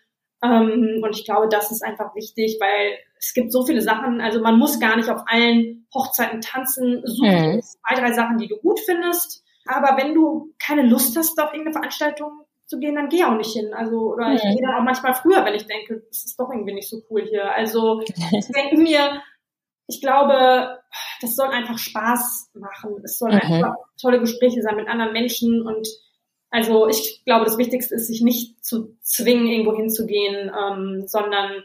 Ähm, 0.43 1.01
und 1.01 1.17
ich 1.17 1.25
glaube, 1.25 1.47
das 1.49 1.71
ist 1.71 1.83
einfach 1.83 2.15
wichtig, 2.15 2.57
weil 2.59 2.97
es 3.17 3.33
gibt 3.33 3.51
so 3.51 3.65
viele 3.65 3.81
Sachen. 3.81 4.21
Also 4.21 4.41
man 4.41 4.59
muss 4.59 4.79
gar 4.79 4.97
nicht 4.97 5.09
auf 5.09 5.23
allen 5.25 5.87
Hochzeiten 5.93 6.41
tanzen. 6.41 7.01
Such 7.05 7.25
mhm. 7.25 7.61
zwei, 7.61 7.95
drei 7.95 8.11
Sachen, 8.11 8.37
die 8.37 8.47
du 8.47 8.57
gut 8.57 8.79
findest. 8.85 9.43
Aber 9.65 9.97
wenn 9.97 10.13
du 10.13 10.53
keine 10.59 10.83
Lust 10.83 11.17
hast, 11.17 11.39
auf 11.39 11.53
irgendeine 11.53 11.73
Veranstaltung 11.73 12.31
zu 12.65 12.79
gehen, 12.79 12.95
dann 12.95 13.09
geh 13.09 13.23
auch 13.23 13.35
nicht 13.35 13.53
hin. 13.53 13.73
Also, 13.73 14.13
oder 14.13 14.29
mhm. 14.29 14.35
ich 14.35 14.41
gehe 14.41 14.61
dann 14.61 14.75
auch 14.75 14.83
manchmal 14.83 15.13
früher, 15.13 15.45
wenn 15.45 15.55
ich 15.55 15.67
denke, 15.67 16.03
das 16.07 16.25
ist 16.25 16.39
doch 16.39 16.51
irgendwie 16.51 16.73
nicht 16.73 16.89
so 16.89 17.01
cool 17.09 17.21
hier. 17.21 17.51
Also 17.51 18.01
ich 18.01 18.47
denke 18.47 18.77
mir, 18.77 19.21
ich 19.87 20.01
glaube, 20.01 20.79
das 21.21 21.35
soll 21.35 21.47
einfach 21.47 21.77
Spaß 21.77 22.51
machen. 22.53 23.01
Es 23.03 23.17
soll 23.17 23.31
mhm. 23.31 23.39
einfach 23.39 23.75
tolle 24.01 24.19
Gespräche 24.19 24.61
sein 24.61 24.75
mit 24.75 24.87
anderen 24.87 25.13
Menschen 25.13 25.65
und 25.65 25.87
also 26.49 26.87
ich 26.87 27.23
glaube, 27.25 27.45
das 27.45 27.57
Wichtigste 27.57 27.95
ist, 27.95 28.05
sich 28.05 28.21
nicht 28.21 28.63
zu 28.63 28.95
zwingen, 29.01 29.47
irgendwo 29.47 29.75
hinzugehen, 29.75 30.51
ähm, 30.55 31.03
sondern 31.07 31.63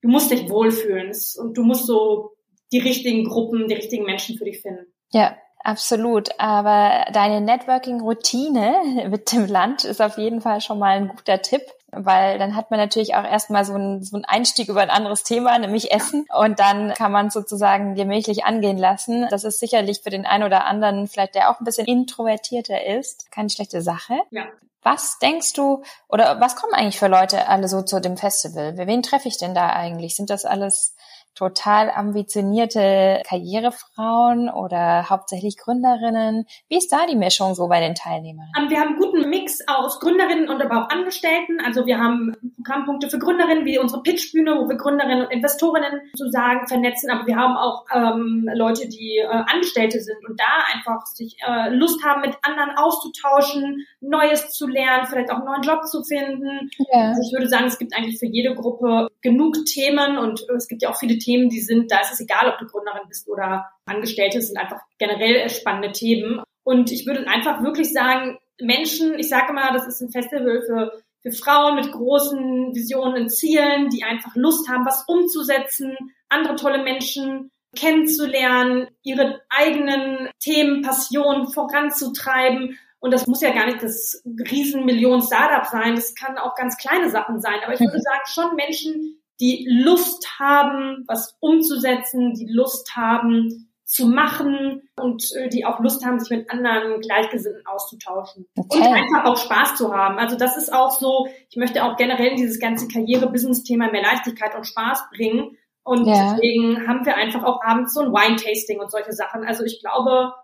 du 0.00 0.08
musst 0.08 0.30
dich 0.30 0.48
wohlfühlen 0.48 1.12
und 1.38 1.58
du 1.58 1.62
musst 1.64 1.86
so 1.86 2.36
die 2.70 2.78
richtigen 2.78 3.24
Gruppen, 3.24 3.66
die 3.66 3.74
richtigen 3.74 4.04
Menschen 4.04 4.38
für 4.38 4.44
dich 4.44 4.62
finden. 4.62 4.86
Ja, 5.10 5.36
absolut. 5.64 6.28
Aber 6.38 7.06
deine 7.12 7.40
Networking-Routine 7.40 9.08
mit 9.10 9.32
dem 9.32 9.46
Land 9.46 9.84
ist 9.84 10.00
auf 10.00 10.18
jeden 10.18 10.40
Fall 10.40 10.60
schon 10.60 10.78
mal 10.78 10.96
ein 10.96 11.08
guter 11.08 11.42
Tipp 11.42 11.62
weil 11.90 12.38
dann 12.38 12.54
hat 12.54 12.70
man 12.70 12.78
natürlich 12.78 13.14
auch 13.14 13.24
erstmal 13.24 13.64
so 13.64 13.74
einen, 13.74 14.02
so 14.02 14.16
einen 14.16 14.24
Einstieg 14.24 14.68
über 14.68 14.80
ein 14.80 14.90
anderes 14.90 15.22
Thema, 15.22 15.58
nämlich 15.58 15.90
Essen. 15.92 16.26
Und 16.36 16.60
dann 16.60 16.92
kann 16.94 17.12
man 17.12 17.30
sozusagen 17.30 17.94
gemächlich 17.94 18.44
angehen 18.44 18.78
lassen. 18.78 19.26
Das 19.30 19.44
ist 19.44 19.58
sicherlich 19.58 20.00
für 20.02 20.10
den 20.10 20.26
einen 20.26 20.44
oder 20.44 20.66
anderen, 20.66 21.08
vielleicht 21.08 21.34
der 21.34 21.50
auch 21.50 21.60
ein 21.60 21.64
bisschen 21.64 21.86
introvertierter 21.86 22.84
ist, 22.84 23.30
keine 23.30 23.50
schlechte 23.50 23.80
Sache. 23.82 24.18
Ja. 24.30 24.44
Was 24.82 25.18
denkst 25.18 25.54
du, 25.54 25.82
oder 26.08 26.40
was 26.40 26.56
kommen 26.56 26.72
eigentlich 26.72 26.98
für 26.98 27.08
Leute 27.08 27.48
alle 27.48 27.68
so 27.68 27.82
zu 27.82 28.00
dem 28.00 28.16
Festival? 28.16 28.76
Wen 28.76 29.02
treffe 29.02 29.28
ich 29.28 29.38
denn 29.38 29.54
da 29.54 29.70
eigentlich? 29.70 30.14
Sind 30.14 30.30
das 30.30 30.44
alles 30.44 30.94
total 31.38 31.90
ambitionierte 31.90 33.22
Karrierefrauen 33.26 34.50
oder 34.50 35.08
hauptsächlich 35.08 35.56
Gründerinnen? 35.56 36.46
Wie 36.68 36.76
ist 36.76 36.90
da 36.90 37.06
die 37.08 37.16
Mischung 37.16 37.54
so 37.54 37.68
bei 37.68 37.80
den 37.80 37.94
Teilnehmern? 37.94 38.48
Ähm, 38.58 38.70
wir 38.70 38.80
haben 38.80 38.88
einen 38.88 38.98
guten 38.98 39.30
Mix 39.30 39.60
aus 39.68 40.00
Gründerinnen 40.00 40.48
und 40.48 40.60
aber 40.60 40.84
auch 40.84 40.90
Angestellten. 40.90 41.60
Also 41.64 41.86
wir 41.86 41.98
haben 41.98 42.34
Programmpunkte 42.56 43.08
für 43.08 43.18
Gründerinnen 43.18 43.64
wie 43.64 43.78
unsere 43.78 44.02
Pitchbühne, 44.02 44.56
wo 44.58 44.68
wir 44.68 44.76
Gründerinnen 44.76 45.26
und 45.26 45.32
Investorinnen 45.32 46.00
sozusagen 46.14 46.66
vernetzen. 46.66 47.10
Aber 47.10 47.26
wir 47.26 47.36
haben 47.36 47.56
auch 47.56 47.84
ähm, 47.94 48.48
Leute, 48.54 48.88
die 48.88 49.18
äh, 49.18 49.26
Angestellte 49.26 50.00
sind 50.00 50.18
und 50.28 50.40
da 50.40 50.74
einfach 50.74 51.06
sich 51.06 51.36
äh, 51.46 51.70
Lust 51.70 52.02
haben, 52.04 52.22
mit 52.22 52.36
anderen 52.42 52.70
auszutauschen, 52.76 53.86
Neues 54.00 54.50
zu 54.50 54.66
lernen, 54.66 55.06
vielleicht 55.06 55.30
auch 55.30 55.36
einen 55.36 55.44
neuen 55.44 55.62
Job 55.62 55.84
zu 55.86 56.02
finden. 56.02 56.70
Ja. 56.92 57.10
Also 57.10 57.22
ich 57.22 57.32
würde 57.32 57.48
sagen, 57.48 57.66
es 57.66 57.78
gibt 57.78 57.94
eigentlich 57.94 58.18
für 58.18 58.26
jede 58.26 58.54
Gruppe 58.54 59.08
genug 59.22 59.56
Themen 59.66 60.18
und 60.18 60.44
es 60.56 60.66
gibt 60.68 60.82
ja 60.82 60.90
auch 60.90 60.96
viele 60.96 61.18
Themen, 61.18 61.27
Themen, 61.28 61.50
die 61.50 61.60
sind, 61.60 61.92
da 61.92 62.00
ist 62.00 62.12
es 62.12 62.20
egal, 62.20 62.48
ob 62.48 62.58
du 62.58 62.66
Gründerin 62.66 63.06
bist 63.06 63.28
oder 63.28 63.70
Angestellte, 63.84 64.38
es 64.38 64.48
sind 64.48 64.56
einfach 64.56 64.80
generell 64.98 65.48
spannende 65.50 65.92
Themen. 65.92 66.42
Und 66.64 66.90
ich 66.90 67.06
würde 67.06 67.28
einfach 67.28 67.62
wirklich 67.62 67.92
sagen, 67.92 68.38
Menschen, 68.60 69.18
ich 69.18 69.28
sage 69.28 69.52
mal, 69.52 69.72
das 69.72 69.86
ist 69.86 70.00
ein 70.00 70.10
Festival 70.10 70.62
für, 70.62 71.02
für 71.22 71.32
Frauen 71.32 71.76
mit 71.76 71.92
großen 71.92 72.74
Visionen 72.74 73.24
und 73.24 73.28
Zielen, 73.28 73.90
die 73.90 74.04
einfach 74.04 74.34
Lust 74.36 74.68
haben, 74.68 74.86
was 74.86 75.04
umzusetzen, 75.06 75.96
andere 76.28 76.56
tolle 76.56 76.82
Menschen 76.82 77.50
kennenzulernen, 77.76 78.88
ihre 79.02 79.42
eigenen 79.50 80.30
Themen, 80.40 80.82
Passionen 80.82 81.48
voranzutreiben. 81.48 82.78
Und 83.00 83.12
das 83.12 83.26
muss 83.26 83.42
ja 83.42 83.52
gar 83.52 83.66
nicht 83.66 83.82
das 83.82 84.22
Riesenmillionen 84.50 85.22
Startup 85.22 85.66
sein, 85.66 85.94
das 85.94 86.14
kann 86.14 86.38
auch 86.38 86.54
ganz 86.54 86.76
kleine 86.78 87.10
Sachen 87.10 87.40
sein. 87.40 87.60
Aber 87.64 87.74
ich 87.74 87.80
würde 87.80 88.00
sagen, 88.00 88.22
schon 88.26 88.56
Menschen, 88.56 89.17
die 89.40 89.66
Lust 89.68 90.38
haben, 90.38 91.04
was 91.06 91.36
umzusetzen, 91.40 92.34
die 92.34 92.48
Lust 92.50 92.96
haben, 92.96 93.68
zu 93.88 94.06
machen 94.06 94.82
und 95.00 95.32
äh, 95.34 95.48
die 95.48 95.64
auch 95.64 95.80
Lust 95.80 96.04
haben, 96.04 96.20
sich 96.20 96.28
mit 96.28 96.50
anderen 96.50 97.00
Gleichgesinnten 97.00 97.66
auszutauschen 97.66 98.46
okay. 98.54 98.80
und 98.80 98.86
einfach 98.86 99.24
auch 99.24 99.38
Spaß 99.38 99.76
zu 99.76 99.94
haben. 99.94 100.18
Also 100.18 100.36
das 100.36 100.58
ist 100.58 100.70
auch 100.70 100.90
so, 100.90 101.26
ich 101.48 101.56
möchte 101.56 101.82
auch 101.82 101.96
generell 101.96 102.36
dieses 102.36 102.60
ganze 102.60 102.86
Karriere-Business-Thema 102.86 103.90
mehr 103.90 104.02
Leichtigkeit 104.02 104.54
und 104.54 104.66
Spaß 104.66 105.04
bringen. 105.16 105.56
Und 105.84 106.06
ja. 106.06 106.34
deswegen 106.34 106.86
haben 106.86 107.06
wir 107.06 107.16
einfach 107.16 107.44
auch 107.44 107.62
abends 107.62 107.94
so 107.94 108.02
ein 108.02 108.12
Wine-Tasting 108.12 108.78
und 108.78 108.90
solche 108.90 109.14
Sachen. 109.14 109.42
Also 109.42 109.64
ich 109.64 109.80
glaube, 109.80 110.34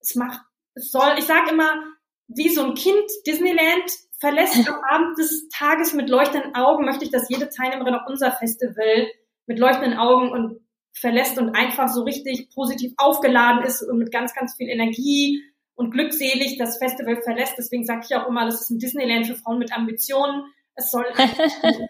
es 0.00 0.14
macht, 0.14 0.38
es 0.74 0.90
soll, 0.90 1.14
ich 1.16 1.24
sage 1.24 1.52
immer, 1.52 1.72
wie 2.28 2.50
so 2.50 2.62
ein 2.64 2.74
Kind 2.74 3.04
Disneyland 3.26 3.90
verlässt 4.20 4.68
am 4.68 4.80
Abend 4.88 5.18
des 5.18 5.48
Tages 5.48 5.94
mit 5.94 6.08
leuchtenden 6.08 6.54
Augen, 6.54 6.84
möchte 6.84 7.04
ich, 7.04 7.10
dass 7.10 7.28
jede 7.28 7.48
Teilnehmerin 7.48 7.94
auf 7.94 8.06
unser 8.06 8.30
Festival 8.30 9.08
mit 9.46 9.58
leuchtenden 9.58 9.98
Augen 9.98 10.30
und 10.30 10.60
verlässt 10.92 11.38
und 11.38 11.54
einfach 11.54 11.88
so 11.88 12.02
richtig 12.02 12.50
positiv 12.54 12.92
aufgeladen 12.98 13.64
ist 13.64 13.82
und 13.82 13.98
mit 13.98 14.12
ganz, 14.12 14.34
ganz 14.34 14.54
viel 14.56 14.68
Energie 14.68 15.42
und 15.74 15.92
glückselig 15.92 16.58
das 16.58 16.78
Festival 16.78 17.22
verlässt. 17.22 17.54
Deswegen 17.56 17.84
sage 17.84 18.02
ich 18.08 18.14
auch 18.14 18.28
immer, 18.28 18.44
das 18.44 18.60
ist 18.60 18.70
ein 18.70 18.78
Disneyland 18.78 19.26
für 19.26 19.36
Frauen 19.36 19.58
mit 19.58 19.72
Ambitionen. 19.72 20.44
Es 20.74 20.90
soll 20.90 21.06
ein 21.06 21.30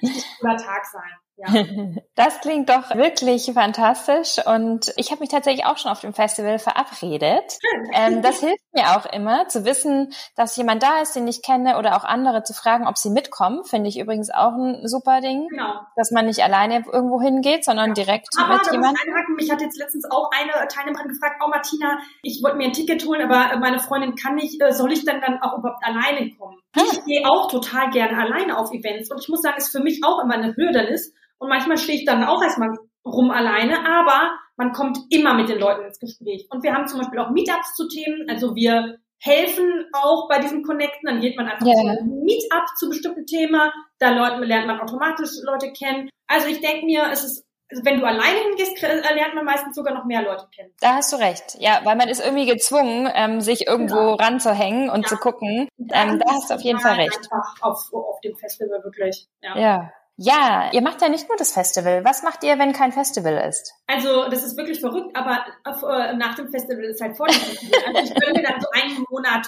richtig 0.03 0.25
cooler 0.39 0.57
Tag 0.57 0.87
sein. 0.87 1.11
Ja. 1.41 1.65
Das 2.17 2.41
klingt 2.41 2.69
doch 2.69 2.95
wirklich 2.95 3.51
fantastisch 3.55 4.45
und 4.45 4.93
ich 4.97 5.11
habe 5.11 5.21
mich 5.21 5.31
tatsächlich 5.31 5.65
auch 5.65 5.79
schon 5.79 5.91
auf 5.91 6.03
dem 6.03 6.13
Festival 6.13 6.59
verabredet. 6.59 7.59
Ähm, 7.95 8.21
das 8.21 8.41
hilft 8.41 8.63
mir 8.75 8.97
auch 8.97 9.07
immer 9.07 9.49
zu 9.49 9.65
wissen, 9.65 10.13
dass 10.37 10.55
jemand 10.57 10.83
da 10.83 11.01
ist, 11.01 11.17
den 11.17 11.27
ich 11.27 11.41
kenne 11.41 11.79
oder 11.79 11.97
auch 11.97 12.05
andere 12.05 12.43
zu 12.43 12.53
fragen, 12.53 12.87
ob 12.87 12.99
sie 12.99 13.09
mitkommen. 13.09 13.65
Finde 13.65 13.89
ich 13.89 13.99
übrigens 13.99 14.29
auch 14.31 14.53
ein 14.53 14.87
super 14.87 15.23
Ding, 15.23 15.49
genau. 15.49 15.81
dass 15.97 16.11
man 16.11 16.27
nicht 16.27 16.45
alleine 16.45 16.85
irgendwo 16.93 17.23
hingeht, 17.23 17.65
sondern 17.65 17.89
ja. 17.89 17.95
direkt 17.95 18.29
aber 18.39 18.55
mit 18.55 18.71
jemandem. 18.71 19.03
Mich 19.37 19.51
hat 19.51 19.63
jetzt 19.63 19.79
letztens 19.79 20.05
auch 20.11 20.29
eine 20.31 20.69
Teilnehmerin 20.69 21.09
gefragt, 21.09 21.41
oh 21.43 21.49
Martina, 21.49 22.01
ich 22.23 22.43
wollte 22.43 22.59
mir 22.59 22.65
ein 22.65 22.75
Ticket 22.75 23.07
holen, 23.07 23.23
aber 23.23 23.57
meine 23.59 23.79
Freundin 23.79 24.15
kann 24.15 24.35
nicht. 24.35 24.61
Äh, 24.61 24.73
soll 24.73 24.93
ich 24.93 25.07
dann 25.07 25.23
dann 25.23 25.41
auch 25.41 25.57
überhaupt 25.57 25.83
alleine 25.83 26.31
kommen? 26.37 26.59
Hm. 26.77 26.85
Ich 26.93 27.05
gehe 27.05 27.27
auch 27.27 27.51
total 27.51 27.91
gerne 27.91 28.19
alleine 28.19 28.59
auf 28.59 28.73
Events 28.73 29.11
und 29.11 29.21
ich 29.21 29.29
muss 29.29 29.41
sagen, 29.41 29.57
ist 29.57 29.71
für 29.71 29.81
mich 29.81 30.03
auch 30.05 30.23
immer 30.23 30.35
eine 30.35 30.55
Hürde 30.55 30.81
ist 30.81 31.15
und 31.41 31.49
manchmal 31.49 31.79
stehe 31.79 31.99
ich 31.99 32.05
dann 32.05 32.23
auch 32.23 32.43
erstmal 32.43 32.77
rum 33.05 33.31
alleine, 33.31 33.79
aber 33.87 34.39
man 34.57 34.73
kommt 34.73 34.99
immer 35.11 35.35
mit 35.35 35.49
den 35.49 35.59
Leuten 35.59 35.85
ins 35.85 35.99
Gespräch. 35.99 36.47
Und 36.51 36.63
wir 36.63 36.75
haben 36.75 36.87
zum 36.87 37.01
Beispiel 37.01 37.19
auch 37.19 37.31
Meetups 37.31 37.75
zu 37.75 37.89
Themen, 37.89 38.29
also 38.29 38.55
wir 38.55 38.99
helfen 39.19 39.87
auch 39.93 40.29
bei 40.29 40.39
diesem 40.39 40.63
Connecten, 40.63 41.07
dann 41.07 41.21
geht 41.21 41.37
man 41.37 41.47
einfach 41.47 41.67
yeah. 41.67 41.75
zu 41.75 41.89
einem 41.89 42.25
Meetup 42.25 42.67
zu 42.79 42.89
bestimmten 42.89 43.27
Thema, 43.27 43.73
da 43.99 44.11
lernt 44.39 44.67
man 44.67 44.81
automatisch 44.81 45.31
Leute 45.45 45.73
kennen. 45.73 46.09
Also 46.27 46.49
ich 46.49 46.61
denke 46.61 46.87
mir, 46.87 47.09
es 47.11 47.25
ist 47.25 47.45
wenn 47.85 48.01
du 48.01 48.05
alleine 48.05 48.41
hingehst, 48.41 48.81
lernt 48.83 49.35
man 49.35 49.45
meistens 49.45 49.77
sogar 49.77 49.95
noch 49.95 50.05
mehr 50.05 50.23
Leute 50.23 50.49
kennen. 50.55 50.73
Da 50.81 50.97
hast 50.97 51.13
du 51.13 51.17
recht. 51.17 51.57
Ja, 51.61 51.81
weil 51.85 51.97
man 51.97 52.09
ist 52.09 52.21
irgendwie 52.21 52.47
gezwungen, 52.47 53.09
ähm, 53.15 53.41
sich 53.41 53.69
irgendwo 53.69 53.95
genau. 53.95 54.15
ranzuhängen 54.15 54.91
und 54.91 55.03
ja. 55.03 55.09
zu 55.09 55.17
gucken. 55.17 55.69
Ähm, 55.79 56.19
da 56.19 56.33
hast 56.33 56.51
du 56.51 56.55
auf 56.55 56.63
jeden 56.63 56.81
Fall 56.81 56.97
recht. 56.97 57.17
Einfach 57.31 57.55
auf, 57.61 57.93
auf 57.93 58.21
dem 58.23 58.37
Festival 58.37 58.83
wirklich. 58.83 59.29
Ja. 59.41 59.57
ja. 59.57 59.93
Ja, 60.23 60.69
ihr 60.73 60.83
macht 60.83 61.01
ja 61.01 61.09
nicht 61.09 61.29
nur 61.29 61.39
das 61.39 61.53
Festival. 61.53 62.05
Was 62.05 62.23
macht 62.23 62.45
ihr, 62.45 62.59
wenn 62.59 62.75
kein 62.75 62.93
Festival 62.93 63.39
ist? 63.49 63.73
Also, 63.87 64.29
das 64.29 64.45
ist 64.45 64.55
wirklich 64.55 64.79
verrückt, 64.79 65.17
aber 65.17 65.47
äh, 65.65 66.15
nach 66.15 66.35
dem 66.35 66.51
Festival 66.51 66.85
ist 66.85 67.01
halt 67.01 67.17
vor 67.17 67.27
dem 67.27 67.41
Festival. 67.41 67.81
Also, 67.87 68.13
ich 68.13 68.21
gönne 68.21 68.43
dann 68.43 68.61
so 68.61 68.69
einen 68.71 69.03
Monat 69.09 69.47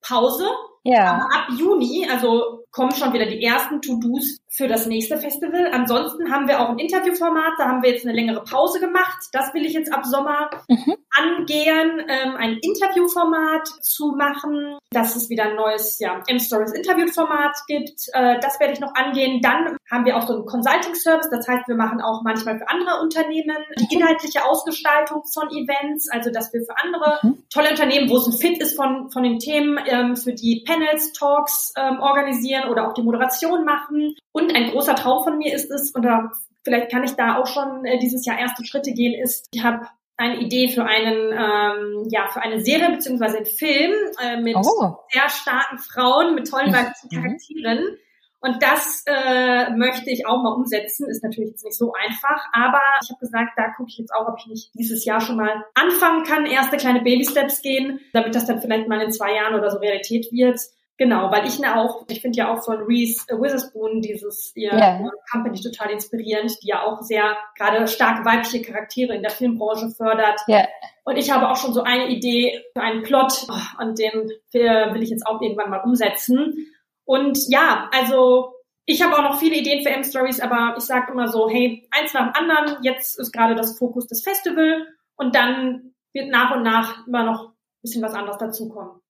Pause. 0.00 0.48
Ja. 0.84 1.14
Aber 1.14 1.34
ab 1.34 1.48
Juni, 1.58 2.06
also 2.10 2.64
kommen 2.74 2.94
schon 2.94 3.12
wieder 3.12 3.26
die 3.26 3.42
ersten 3.42 3.80
To-Dos 3.80 4.38
für 4.50 4.68
das 4.68 4.86
nächste 4.86 5.16
Festival. 5.16 5.70
Ansonsten 5.72 6.30
haben 6.30 6.46
wir 6.48 6.60
auch 6.60 6.70
ein 6.70 6.78
Interviewformat, 6.78 7.54
da 7.58 7.68
haben 7.68 7.82
wir 7.82 7.90
jetzt 7.90 8.04
eine 8.04 8.14
längere 8.14 8.42
Pause 8.42 8.80
gemacht. 8.80 9.28
Das 9.32 9.54
will 9.54 9.64
ich 9.64 9.72
jetzt 9.72 9.92
ab 9.92 10.04
Sommer 10.04 10.50
mhm. 10.68 10.94
angehen, 11.10 12.02
ähm, 12.08 12.36
ein 12.36 12.58
Interviewformat 12.60 13.66
zu 13.80 14.14
machen, 14.16 14.78
dass 14.90 15.16
es 15.16 15.30
wieder 15.30 15.44
ein 15.44 15.56
neues 15.56 15.98
ja, 16.00 16.20
M-Stories 16.26 16.72
Interviewformat 16.72 17.56
gibt. 17.66 18.08
Äh, 18.12 18.40
das 18.40 18.60
werde 18.60 18.74
ich 18.74 18.80
noch 18.80 18.94
angehen. 18.94 19.40
Dann 19.40 19.76
haben 19.90 20.04
wir 20.04 20.16
auch 20.16 20.26
so 20.26 20.34
einen 20.34 20.46
Consulting-Service, 20.46 21.30
das 21.30 21.46
heißt, 21.46 21.68
wir 21.68 21.76
machen 21.76 22.00
auch 22.00 22.22
manchmal 22.22 22.58
für 22.58 22.68
andere 22.68 23.00
Unternehmen 23.00 23.56
die 23.78 23.96
mhm. 23.96 24.02
inhaltliche 24.02 24.44
Ausgestaltung 24.44 25.22
von 25.32 25.48
Events, 25.50 26.10
also 26.10 26.30
dass 26.30 26.52
wir 26.52 26.62
für 26.62 26.76
andere 26.82 27.18
mhm. 27.22 27.44
tolle 27.52 27.70
Unternehmen, 27.70 28.10
wo 28.10 28.16
es 28.16 28.26
ein 28.26 28.32
Fit 28.32 28.60
ist 28.60 28.76
von, 28.76 29.10
von 29.10 29.22
den 29.22 29.38
Themen, 29.38 29.78
ähm, 29.86 30.16
für 30.16 30.32
die 30.32 30.64
Panels, 30.74 31.12
Talks 31.12 31.72
ähm, 31.76 32.00
organisieren 32.00 32.68
oder 32.70 32.88
auch 32.88 32.94
die 32.94 33.02
Moderation 33.02 33.64
machen. 33.64 34.14
Und 34.32 34.54
ein 34.54 34.70
großer 34.70 34.94
Traum 34.96 35.22
von 35.24 35.38
mir 35.38 35.54
ist 35.54 35.70
es, 35.70 35.94
oder 35.94 36.32
vielleicht 36.64 36.90
kann 36.90 37.04
ich 37.04 37.12
da 37.12 37.36
auch 37.36 37.46
schon 37.46 37.84
äh, 37.84 37.98
dieses 37.98 38.24
Jahr 38.26 38.38
erste 38.38 38.64
Schritte 38.64 38.92
gehen, 38.92 39.14
ist, 39.20 39.48
ich 39.52 39.64
habe 39.64 39.86
eine 40.16 40.38
Idee 40.38 40.68
für 40.68 40.84
einen, 40.84 41.32
ähm, 41.32 42.08
ja, 42.08 42.28
für 42.28 42.40
eine 42.40 42.60
Serie 42.60 42.90
beziehungsweise 42.90 43.38
einen 43.38 43.46
Film 43.46 43.92
äh, 44.22 44.40
mit 44.40 44.56
oh. 44.56 44.96
sehr 45.12 45.28
starken 45.28 45.78
Frauen, 45.78 46.34
mit 46.34 46.48
tollen 46.48 46.72
weiblichen 46.72 47.08
mhm. 47.10 47.22
Charakteren. 47.22 47.98
Und 48.44 48.62
das 48.62 49.02
äh, 49.06 49.70
möchte 49.70 50.10
ich 50.10 50.26
auch 50.26 50.42
mal 50.42 50.52
umsetzen. 50.52 51.08
Ist 51.08 51.24
natürlich 51.24 51.52
jetzt 51.52 51.64
nicht 51.64 51.78
so 51.78 51.94
einfach, 51.94 52.44
aber 52.52 52.82
ich 53.02 53.08
habe 53.08 53.18
gesagt, 53.18 53.52
da 53.56 53.70
gucke 53.74 53.88
ich 53.88 53.96
jetzt 53.96 54.12
auch, 54.12 54.28
ob 54.28 54.38
ich 54.38 54.46
nicht 54.46 54.70
dieses 54.74 55.06
Jahr 55.06 55.22
schon 55.22 55.36
mal 55.36 55.64
anfangen 55.72 56.24
kann, 56.24 56.44
erste 56.44 56.76
kleine 56.76 57.00
Baby-Steps 57.00 57.62
gehen, 57.62 58.00
damit 58.12 58.34
das 58.34 58.44
dann 58.44 58.60
vielleicht 58.60 58.86
mal 58.86 59.00
in 59.00 59.12
zwei 59.12 59.34
Jahren 59.34 59.54
oder 59.54 59.70
so 59.70 59.78
Realität 59.78 60.30
wird. 60.30 60.60
Genau, 60.98 61.30
weil 61.30 61.46
ich 61.46 61.58
ne 61.58 61.74
auch, 61.74 62.04
ich 62.08 62.20
finde 62.20 62.36
ja 62.36 62.52
auch 62.52 62.62
von 62.62 62.82
Reese 62.82 63.26
Witherspoon 63.30 64.02
dieses 64.02 64.52
ihr 64.54 64.74
yeah. 64.74 65.10
Company 65.32 65.58
total 65.58 65.90
inspirierend, 65.90 66.52
die 66.62 66.68
ja 66.68 66.82
auch 66.82 67.00
sehr 67.00 67.36
gerade 67.56 67.88
stark 67.88 68.26
weibliche 68.26 68.60
Charaktere 68.62 69.14
in 69.14 69.22
der 69.22 69.30
Filmbranche 69.30 69.88
fördert. 69.88 70.38
Yeah. 70.46 70.68
Und 71.04 71.16
ich 71.16 71.32
habe 71.32 71.48
auch 71.48 71.56
schon 71.56 71.72
so 71.72 71.82
eine 71.82 72.08
Idee 72.08 72.62
für 72.74 72.82
einen 72.82 73.02
Plot 73.02 73.46
oh, 73.48 73.82
und 73.82 73.98
den 73.98 74.12
will 74.52 75.02
ich 75.02 75.10
jetzt 75.10 75.26
auch 75.26 75.40
irgendwann 75.40 75.70
mal 75.70 75.82
umsetzen. 75.82 76.73
Und 77.04 77.38
ja, 77.48 77.88
also 77.92 78.54
ich 78.86 79.02
habe 79.02 79.16
auch 79.16 79.22
noch 79.22 79.38
viele 79.38 79.56
Ideen 79.56 79.82
für 79.82 79.90
M-Stories, 79.90 80.40
aber 80.40 80.74
ich 80.76 80.84
sage 80.84 81.12
immer 81.12 81.28
so, 81.28 81.48
hey, 81.48 81.88
eins 81.90 82.12
nach 82.12 82.32
dem 82.32 82.34
anderen, 82.34 82.82
jetzt 82.82 83.18
ist 83.18 83.32
gerade 83.32 83.54
das 83.54 83.78
Fokus 83.78 84.06
des 84.06 84.22
Festival 84.22 84.86
und 85.16 85.34
dann 85.34 85.94
wird 86.12 86.30
nach 86.30 86.54
und 86.54 86.62
nach 86.62 87.06
immer 87.06 87.24
noch 87.24 87.48
ein 87.48 87.54
bisschen 87.82 88.02
was 88.02 88.14
anderes 88.14 88.38
dazukommen. 88.38 89.00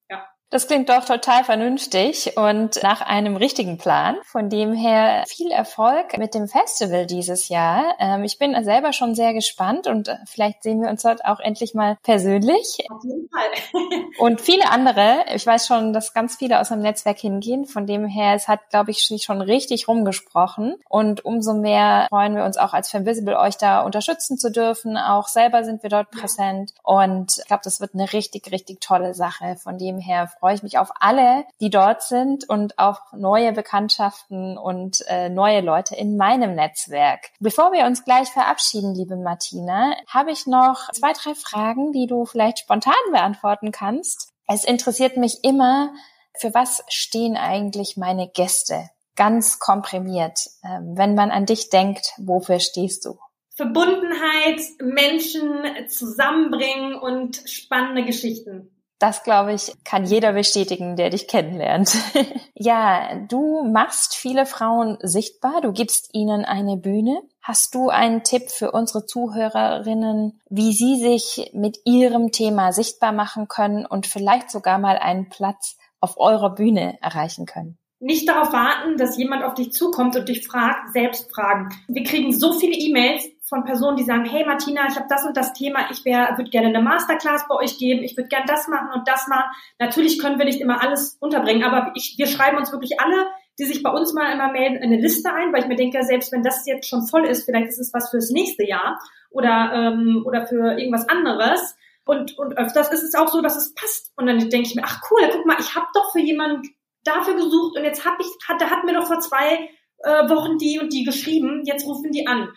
Das 0.55 0.69
klingt 0.69 0.89
doch 0.89 1.05
total 1.05 1.43
vernünftig 1.43 2.37
und 2.37 2.81
nach 2.85 3.01
einem 3.01 3.35
richtigen 3.35 3.77
Plan. 3.77 4.15
Von 4.23 4.51
dem 4.51 4.73
her 4.73 5.25
viel 5.27 5.51
Erfolg 5.51 6.17
mit 6.17 6.33
dem 6.33 6.47
Festival 6.47 7.07
dieses 7.07 7.49
Jahr. 7.49 7.97
Ähm, 7.99 8.23
ich 8.23 8.39
bin 8.39 8.55
selber 8.63 8.93
schon 8.93 9.17
sehr 9.17 9.35
gespannt 9.35 9.89
und 9.89 10.07
äh, 10.07 10.17
vielleicht 10.27 10.63
sehen 10.63 10.81
wir 10.81 10.91
uns 10.91 11.03
dort 11.03 11.25
auch 11.25 11.41
endlich 11.41 11.75
mal 11.75 11.99
persönlich. 12.05 12.87
Auf 12.89 13.03
jeden 13.03 13.29
Fall. 13.31 14.03
und 14.19 14.41
viele 14.41 14.71
andere. 14.71 15.25
Ich 15.35 15.45
weiß 15.45 15.67
schon, 15.67 15.93
dass 15.93 16.15
ganz 16.15 16.37
viele 16.37 16.61
aus 16.61 16.69
dem 16.69 16.79
Netzwerk 16.79 17.19
hingehen. 17.19 17.65
Von 17.65 17.89
dem 17.89 18.07
her, 18.07 18.35
es 18.37 18.47
hat, 18.47 18.71
glaube 18.71 18.93
ich, 18.93 19.05
sich 19.05 19.25
schon 19.25 19.41
richtig 19.41 19.89
rumgesprochen. 19.89 20.77
Und 20.89 21.25
umso 21.25 21.55
mehr 21.55 22.07
freuen 22.11 22.37
wir 22.37 22.45
uns 22.45 22.59
auch 22.59 22.75
als 22.75 22.91
Femvisible, 22.91 23.37
euch 23.37 23.57
da 23.57 23.81
unterstützen 23.81 24.39
zu 24.39 24.53
dürfen. 24.53 24.97
Auch 24.99 25.27
selber 25.27 25.65
sind 25.65 25.83
wir 25.83 25.91
dort 25.91 26.13
präsent. 26.13 26.75
Und 26.85 27.39
ich 27.39 27.47
glaube, 27.47 27.63
das 27.65 27.81
wird 27.81 27.95
eine 27.95 28.13
richtig, 28.13 28.53
richtig 28.53 28.81
tolle 28.81 29.15
Sache. 29.15 29.57
Von 29.61 29.79
dem 29.79 29.99
her 29.99 30.31
freue 30.45 30.57
ich 30.57 30.63
mich 30.63 30.77
auf 30.77 30.91
alle, 31.01 31.47
die 31.63 31.71
dort 31.71 32.03
sind 32.03 32.47
und 32.47 32.79
auf 32.79 32.99
neue 33.17 33.55
Bekanntschaften 33.55 34.59
und 34.59 35.03
äh, 35.09 35.31
neue 35.31 35.63
Leute 35.63 35.97
in 35.97 36.19
meinem 36.19 36.55
Netzwerk. 36.55 37.31
Bevor 37.41 37.73
wir 37.73 37.87
uns 37.87 38.05
gleich 38.05 38.29
verabschieden, 38.29 38.95
liebe 38.95 39.17
Martina, 39.17 39.95
habe 40.07 40.33
ich 40.33 40.47
noch 40.47 40.91
zwei, 40.93 41.15
drei 41.15 41.35
Fragen, 41.35 41.93
die 41.93 42.07
du 42.07 42.27
vielleicht 42.27 42.59
spontan 42.59 42.93
beantworten 43.11 43.73
kannst. 43.73 44.35
Es 44.47 44.65
interessiert 44.65 45.17
mich 45.17 45.43
immer, 45.45 45.95
für 46.39 46.53
was 46.53 46.85
stehen 46.89 47.39
eigentlich 47.39 47.97
meine 47.97 48.29
Gäste? 48.29 48.91
Ganz 49.17 49.59
komprimiert. 49.59 50.51
Ähm, 50.63 50.93
wenn 50.95 51.15
man 51.15 51.31
an 51.31 51.47
dich 51.47 51.71
denkt, 51.71 52.13
wofür 52.19 52.61
stehst 52.61 53.07
du? 53.07 53.17
Verbundenheit, 53.57 54.61
Menschen 54.83 55.89
zusammenbringen 55.89 56.97
und 56.97 57.41
spannende 57.47 58.05
Geschichten. 58.05 58.71
Das, 58.99 59.23
glaube 59.23 59.53
ich, 59.53 59.73
kann 59.85 60.05
jeder 60.05 60.33
bestätigen, 60.33 60.97
der 60.97 61.11
dich 61.11 61.27
kennenlernt. 61.29 61.95
ja, 62.55 63.17
du 63.29 63.65
machst 63.65 64.15
viele 64.15 64.47
Frauen 64.47 64.99
sichtbar, 65.03 65.61
du 65.61 65.73
gibst 65.73 66.11
ihnen 66.13 66.45
eine 66.45 66.77
Bühne. 66.77 67.23
Hast 67.43 67.75
du 67.75 67.91
einen 67.91 68.23
Tipp 68.23 68.51
für 68.51 68.71
unsere 68.71 69.05
Zuhörerinnen, 69.05 70.41
wie 70.49 70.73
sie 70.73 70.97
sich 70.97 71.51
mit 71.53 71.79
ihrem 71.85 72.33
Thema 72.33 72.73
sichtbar 72.73 73.13
machen 73.13 73.49
können 73.49 73.85
und 73.85 74.07
vielleicht 74.07 74.51
sogar 74.51 74.79
mal 74.79 74.97
einen 74.97 75.29
Platz 75.29 75.77
auf 76.01 76.19
eurer 76.19 76.55
Bühne 76.55 76.97
erreichen 77.03 77.47
können? 77.47 77.79
Nicht 78.01 78.29
darauf 78.29 78.53
warten, 78.53 78.97
dass 78.97 79.17
jemand 79.17 79.45
auf 79.45 79.55
dich 79.55 79.73
zukommt 79.73 80.15
und 80.15 80.29
dich 80.29 80.47
fragt, 80.47 80.93
selbst 80.93 81.33
fragen. 81.35 81.71
Wir 81.89 82.05
kriegen 82.05 82.33
so 82.33 82.53
viele 82.53 82.77
E-Mails, 82.77 83.25
von 83.55 83.65
Personen, 83.65 83.97
die 83.97 84.03
sagen, 84.03 84.25
hey 84.25 84.45
Martina, 84.45 84.89
ich 84.89 84.97
habe 84.97 85.07
das 85.09 85.25
und 85.25 85.37
das 85.37 85.53
Thema, 85.53 85.89
ich 85.91 86.05
würde 86.05 86.51
gerne 86.51 86.69
eine 86.69 86.83
Masterclass 86.83 87.47
bei 87.49 87.55
euch 87.55 87.79
geben, 87.79 88.03
ich 88.03 88.17
würde 88.17 88.29
gerne 88.29 88.47
das 88.49 88.67
machen 88.67 88.89
und 88.93 89.07
das 89.07 89.29
machen. 89.29 89.49
Natürlich 89.79 90.19
können 90.19 90.39
wir 90.39 90.45
nicht 90.45 90.61
immer 90.61 90.83
alles 90.83 91.17
unterbringen, 91.21 91.63
aber 91.63 91.93
ich, 91.95 92.17
wir 92.19 92.27
schreiben 92.27 92.57
uns 92.57 92.73
wirklich 92.73 92.99
alle, 92.99 93.27
die 93.61 93.65
sich 93.65 93.85
bei 93.85 93.91
uns 93.91 94.13
mal 94.13 94.33
immer 94.33 94.51
melden, 94.51 94.83
eine 94.83 94.97
Liste 94.97 95.33
ein, 95.33 95.53
weil 95.53 95.63
ich 95.63 95.69
mir 95.69 95.77
denke, 95.77 96.03
selbst 96.03 96.33
wenn 96.33 96.43
das 96.43 96.67
jetzt 96.67 96.89
schon 96.89 97.07
voll 97.07 97.27
ist, 97.27 97.45
vielleicht 97.45 97.69
ist 97.69 97.79
es 97.79 97.95
was 97.95 98.11
fürs 98.11 98.31
nächste 98.31 98.67
Jahr 98.67 98.99
oder, 99.31 99.71
ähm, 99.73 100.25
oder 100.27 100.47
für 100.47 100.77
irgendwas 100.77 101.09
anderes. 101.09 101.77
Und, 102.05 102.37
und 102.37 102.59
öfters 102.59 102.93
ist 102.93 103.05
es 103.05 103.15
auch 103.15 103.29
so, 103.29 103.41
dass 103.41 103.57
es 103.57 103.73
passt. 103.75 104.13
Und 104.17 104.27
dann 104.27 104.39
denke 104.39 104.69
ich 104.69 104.75
mir, 104.75 104.83
ach 104.85 105.01
cool, 105.11 105.21
guck 105.31 105.47
mal, 105.47 105.57
ich 105.61 105.77
habe 105.77 105.87
doch 105.95 106.11
für 106.11 106.21
jemanden 106.21 106.63
dafür 107.05 107.35
gesucht 107.35 107.77
und 107.77 107.85
jetzt 107.85 108.05
habe 108.05 108.17
ich, 108.21 108.27
hat, 108.49 108.61
der 108.61 108.71
hat 108.71 108.85
mir 108.85 108.95
doch 108.95 109.07
vor 109.07 109.21
zwei 109.21 109.71
äh, 109.99 110.29
Wochen 110.29 110.59
die 110.59 110.81
und 110.81 110.93
die 110.93 111.05
geschrieben, 111.05 111.63
jetzt 111.65 111.87
rufen 111.87 112.11
die 112.11 112.27
an. 112.27 112.49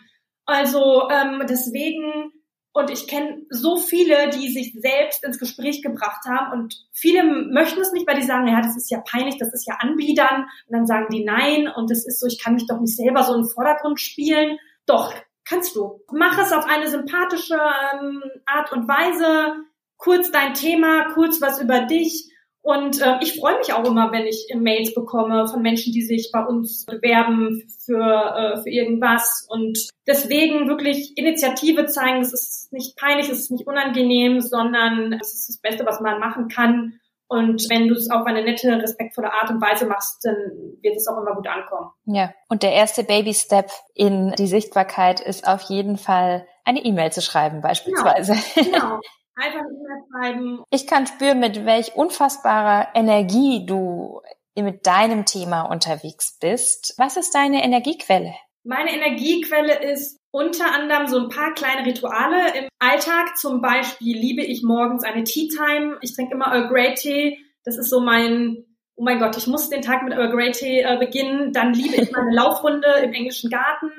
Also 0.48 1.10
ähm, 1.10 1.42
deswegen, 1.46 2.32
und 2.72 2.88
ich 2.88 3.06
kenne 3.06 3.42
so 3.50 3.76
viele, 3.76 4.30
die 4.30 4.48
sich 4.48 4.72
selbst 4.80 5.22
ins 5.22 5.38
Gespräch 5.38 5.82
gebracht 5.82 6.24
haben 6.26 6.58
und 6.58 6.86
viele 6.90 7.22
möchten 7.22 7.82
es 7.82 7.92
nicht, 7.92 8.08
weil 8.08 8.18
die 8.18 8.26
sagen, 8.26 8.48
ja, 8.48 8.62
das 8.62 8.74
ist 8.74 8.90
ja 8.90 9.02
peinlich, 9.02 9.36
das 9.36 9.52
ist 9.52 9.66
ja 9.68 9.74
Anbiedern 9.78 10.46
und 10.66 10.74
dann 10.74 10.86
sagen 10.86 11.08
die 11.12 11.22
nein 11.22 11.68
und 11.68 11.90
das 11.90 12.06
ist 12.06 12.18
so, 12.18 12.26
ich 12.26 12.42
kann 12.42 12.54
mich 12.54 12.66
doch 12.66 12.80
nicht 12.80 12.96
selber 12.96 13.24
so 13.24 13.34
im 13.34 13.44
Vordergrund 13.44 14.00
spielen. 14.00 14.58
Doch, 14.86 15.12
kannst 15.44 15.76
du. 15.76 16.00
Mach 16.12 16.38
es 16.38 16.50
auf 16.50 16.64
eine 16.64 16.88
sympathische 16.88 17.60
ähm, 17.92 18.22
Art 18.46 18.72
und 18.72 18.88
Weise, 18.88 19.52
kurz 19.98 20.30
dein 20.30 20.54
Thema, 20.54 21.12
kurz 21.12 21.42
was 21.42 21.60
über 21.60 21.82
dich 21.82 22.32
und 22.62 23.00
äh, 23.00 23.16
ich 23.22 23.38
freue 23.38 23.58
mich 23.58 23.72
auch 23.72 23.84
immer, 23.84 24.12
wenn 24.12 24.26
ich 24.26 24.48
Mails 24.54 24.92
bekomme 24.94 25.46
von 25.48 25.62
Menschen, 25.62 25.92
die 25.92 26.02
sich 26.02 26.30
bei 26.32 26.44
uns 26.44 26.84
bewerben 26.84 27.62
für, 27.84 28.02
äh, 28.02 28.62
für 28.62 28.68
irgendwas. 28.68 29.46
Und 29.48 29.88
deswegen 30.06 30.68
wirklich 30.68 31.16
Initiative 31.16 31.86
zeigen. 31.86 32.20
Es 32.20 32.32
ist 32.32 32.72
nicht 32.72 32.96
peinlich, 32.96 33.28
es 33.28 33.40
ist 33.40 33.50
nicht 33.50 33.66
unangenehm, 33.66 34.40
sondern 34.40 35.14
es 35.14 35.32
ist 35.32 35.48
das 35.48 35.58
Beste, 35.58 35.86
was 35.86 36.00
man 36.00 36.20
machen 36.20 36.48
kann. 36.48 37.00
Und 37.28 37.68
wenn 37.68 37.88
du 37.88 37.94
es 37.94 38.10
auf 38.10 38.26
eine 38.26 38.42
nette, 38.42 38.80
respektvolle 38.82 39.32
Art 39.32 39.50
und 39.50 39.60
Weise 39.60 39.86
machst, 39.86 40.24
dann 40.24 40.34
wird 40.80 40.96
es 40.96 41.06
auch 41.08 41.20
immer 41.20 41.34
gut 41.34 41.46
ankommen. 41.46 41.90
Ja, 42.06 42.32
und 42.48 42.62
der 42.62 42.72
erste 42.72 43.04
Baby-Step 43.04 43.70
in 43.94 44.32
die 44.38 44.46
Sichtbarkeit 44.46 45.20
ist 45.20 45.46
auf 45.46 45.62
jeden 45.62 45.98
Fall 45.98 46.46
eine 46.64 46.82
E-Mail 46.84 47.12
zu 47.12 47.20
schreiben 47.20 47.60
beispielsweise. 47.60 48.34
Genau. 48.54 48.70
genau. 48.70 49.00
Einfach 49.38 49.60
eine 49.60 49.68
E-Mail 49.68 50.04
schreiben. 50.10 50.64
Ich 50.70 50.86
kann 50.86 51.06
spüren, 51.06 51.38
mit 51.38 51.64
welch 51.64 51.94
unfassbarer 51.94 52.88
Energie 52.94 53.64
du 53.64 54.20
mit 54.56 54.86
deinem 54.86 55.24
Thema 55.24 55.62
unterwegs 55.62 56.36
bist. 56.40 56.94
Was 56.98 57.16
ist 57.16 57.34
deine 57.34 57.62
Energiequelle? 57.62 58.34
Meine 58.64 58.92
Energiequelle 58.92 59.90
ist 59.92 60.18
unter 60.30 60.74
anderem 60.74 61.06
so 61.06 61.18
ein 61.18 61.28
paar 61.28 61.54
kleine 61.54 61.86
Rituale 61.86 62.58
im 62.58 62.68
Alltag. 62.78 63.36
Zum 63.36 63.62
Beispiel 63.62 64.16
liebe 64.16 64.42
ich 64.42 64.62
morgens 64.62 65.04
eine 65.04 65.24
Tea 65.24 65.48
Time. 65.48 65.98
Ich 66.00 66.14
trinke 66.14 66.34
immer 66.34 66.52
Earl 66.52 66.68
Grey 66.68 66.94
Tee. 66.94 67.38
Das 67.64 67.78
ist 67.78 67.90
so 67.90 68.00
mein, 68.00 68.64
oh 68.96 69.04
mein 69.04 69.20
Gott, 69.20 69.36
ich 69.36 69.46
muss 69.46 69.70
den 69.70 69.82
Tag 69.82 70.02
mit 70.02 70.12
Earl 70.12 70.30
Grey 70.30 70.50
Tee 70.50 70.80
äh, 70.80 70.98
beginnen. 70.98 71.52
Dann 71.52 71.72
liebe 71.72 71.96
ich 71.96 72.10
meine 72.10 72.34
Laufrunde 72.34 72.88
im 73.04 73.12
englischen 73.12 73.50
Garten. 73.50 73.90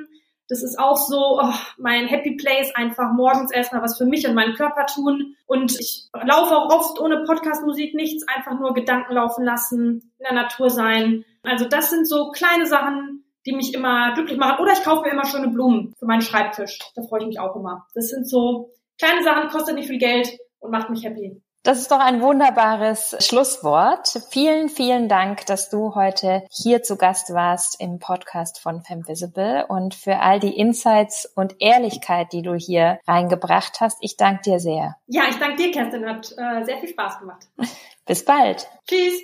Das 0.50 0.64
ist 0.64 0.80
auch 0.80 0.98
so 0.98 1.40
oh, 1.40 1.54
mein 1.78 2.08
Happy 2.08 2.36
Place, 2.36 2.76
einfach 2.76 3.12
morgens 3.14 3.52
erstmal 3.52 3.84
was 3.84 3.98
für 3.98 4.06
mich 4.06 4.28
und 4.28 4.34
meinen 4.34 4.56
Körper 4.56 4.88
tun. 4.88 5.36
Und 5.46 5.80
ich 5.80 6.08
laufe 6.14 6.56
auch 6.56 6.74
oft 6.74 7.00
ohne 7.00 7.24
Podcast-Musik 7.24 7.94
nichts, 7.94 8.28
einfach 8.28 8.60
nur 8.60 8.74
Gedanken 8.74 9.14
laufen 9.14 9.46
lassen, 9.46 10.12
in 10.18 10.24
der 10.24 10.34
Natur 10.34 10.72
sein. 10.72 11.24
Also 11.44 11.66
das 11.66 11.92
sind 11.92 12.08
so 12.08 12.32
kleine 12.32 12.66
Sachen, 12.66 13.24
die 13.46 13.54
mich 13.54 13.76
immer 13.76 14.14
glücklich 14.16 14.40
machen. 14.40 14.60
Oder 14.60 14.74
ich 14.74 14.84
kaufe 14.84 15.04
mir 15.04 15.12
immer 15.12 15.26
schöne 15.26 15.50
Blumen 15.50 15.94
für 16.00 16.06
meinen 16.06 16.22
Schreibtisch. 16.22 16.80
Da 16.96 17.04
freue 17.04 17.22
ich 17.22 17.28
mich 17.28 17.40
auch 17.40 17.56
immer. 17.56 17.88
Das 17.94 18.10
sind 18.10 18.28
so 18.28 18.72
kleine 18.98 19.24
Sachen, 19.24 19.50
kostet 19.50 19.76
nicht 19.76 19.88
viel 19.88 20.00
Geld 20.00 20.36
und 20.60 20.72
macht 20.72 20.90
mich 20.90 21.04
happy. 21.04 21.42
Das 21.64 21.80
ist 21.80 21.92
doch 21.92 22.00
ein 22.00 22.22
wunderbares 22.22 23.18
Schlusswort. 23.20 24.22
Vielen, 24.32 24.70
vielen 24.70 25.10
Dank, 25.10 25.46
dass 25.46 25.70
du 25.70 25.94
heute 25.94 26.44
hier 26.50 26.84
zu 26.84 26.96
Gast 26.96 27.34
warst 27.34 27.82
im 27.82 28.00
Podcast 28.00 28.60
von 28.60 28.82
Femvisible 28.82 29.66
und 29.68 29.94
für 29.94 30.20
all 30.20 30.40
die 30.40 30.58
Insights 30.58 31.30
und 31.36 31.56
Ehrlichkeit, 31.60 32.32
die 32.32 32.44
du 32.44 32.54
hier 32.54 33.00
reingebracht 33.06 33.82
hast. 33.82 33.98
Ich 34.00 34.16
danke 34.16 34.44
dir 34.44 34.60
sehr. 34.62 34.96
Ja, 35.08 35.24
ich 35.30 35.36
danke 35.36 35.58
dir, 35.58 35.72
Kerstin. 35.72 36.08
Hat 36.08 36.32
äh, 36.32 36.64
sehr 36.64 36.78
viel 36.78 36.90
Spaß 36.90 37.20
gemacht. 37.20 37.46
Bis 38.06 38.24
bald. 38.24 38.70
Tschüss. 38.88 39.20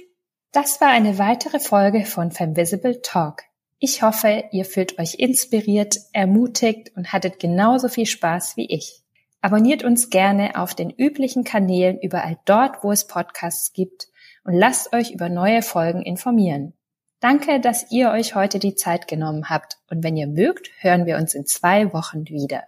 Das 0.51 0.81
war 0.81 0.89
eine 0.89 1.17
weitere 1.17 1.59
Folge 1.59 2.05
von 2.05 2.31
Femvisible 2.31 3.01
Talk. 3.01 3.43
Ich 3.79 4.01
hoffe, 4.01 4.45
ihr 4.51 4.65
fühlt 4.65 4.99
euch 4.99 5.15
inspiriert, 5.15 5.97
ermutigt 6.11 6.91
und 6.97 7.13
hattet 7.13 7.39
genauso 7.39 7.87
viel 7.87 8.05
Spaß 8.05 8.57
wie 8.57 8.65
ich. 8.65 9.04
Abonniert 9.45 9.83
uns 9.83 10.09
gerne 10.09 10.59
auf 10.59 10.73
den 10.73 10.89
üblichen 10.89 11.43
Kanälen 11.43 11.99
überall 11.99 12.39
dort, 12.45 12.83
wo 12.83 12.91
es 12.91 13.05
Podcasts 13.05 13.73
gibt 13.73 14.07
und 14.43 14.55
lasst 14.55 14.91
euch 14.91 15.11
über 15.11 15.29
neue 15.29 15.61
Folgen 15.61 16.01
informieren. 16.01 16.73
Danke, 17.19 17.59
dass 17.59 17.91
ihr 17.91 18.09
euch 18.09 18.33
heute 18.33 18.57
die 18.57 18.73
Zeit 18.73 19.07
genommen 19.07 19.47
habt 19.47 19.77
und 19.87 20.03
wenn 20.03 20.17
ihr 20.17 20.25
mögt, 20.25 20.71
hören 20.79 21.05
wir 21.05 21.17
uns 21.17 21.35
in 21.35 21.45
zwei 21.45 21.93
Wochen 21.93 22.27
wieder. 22.27 22.63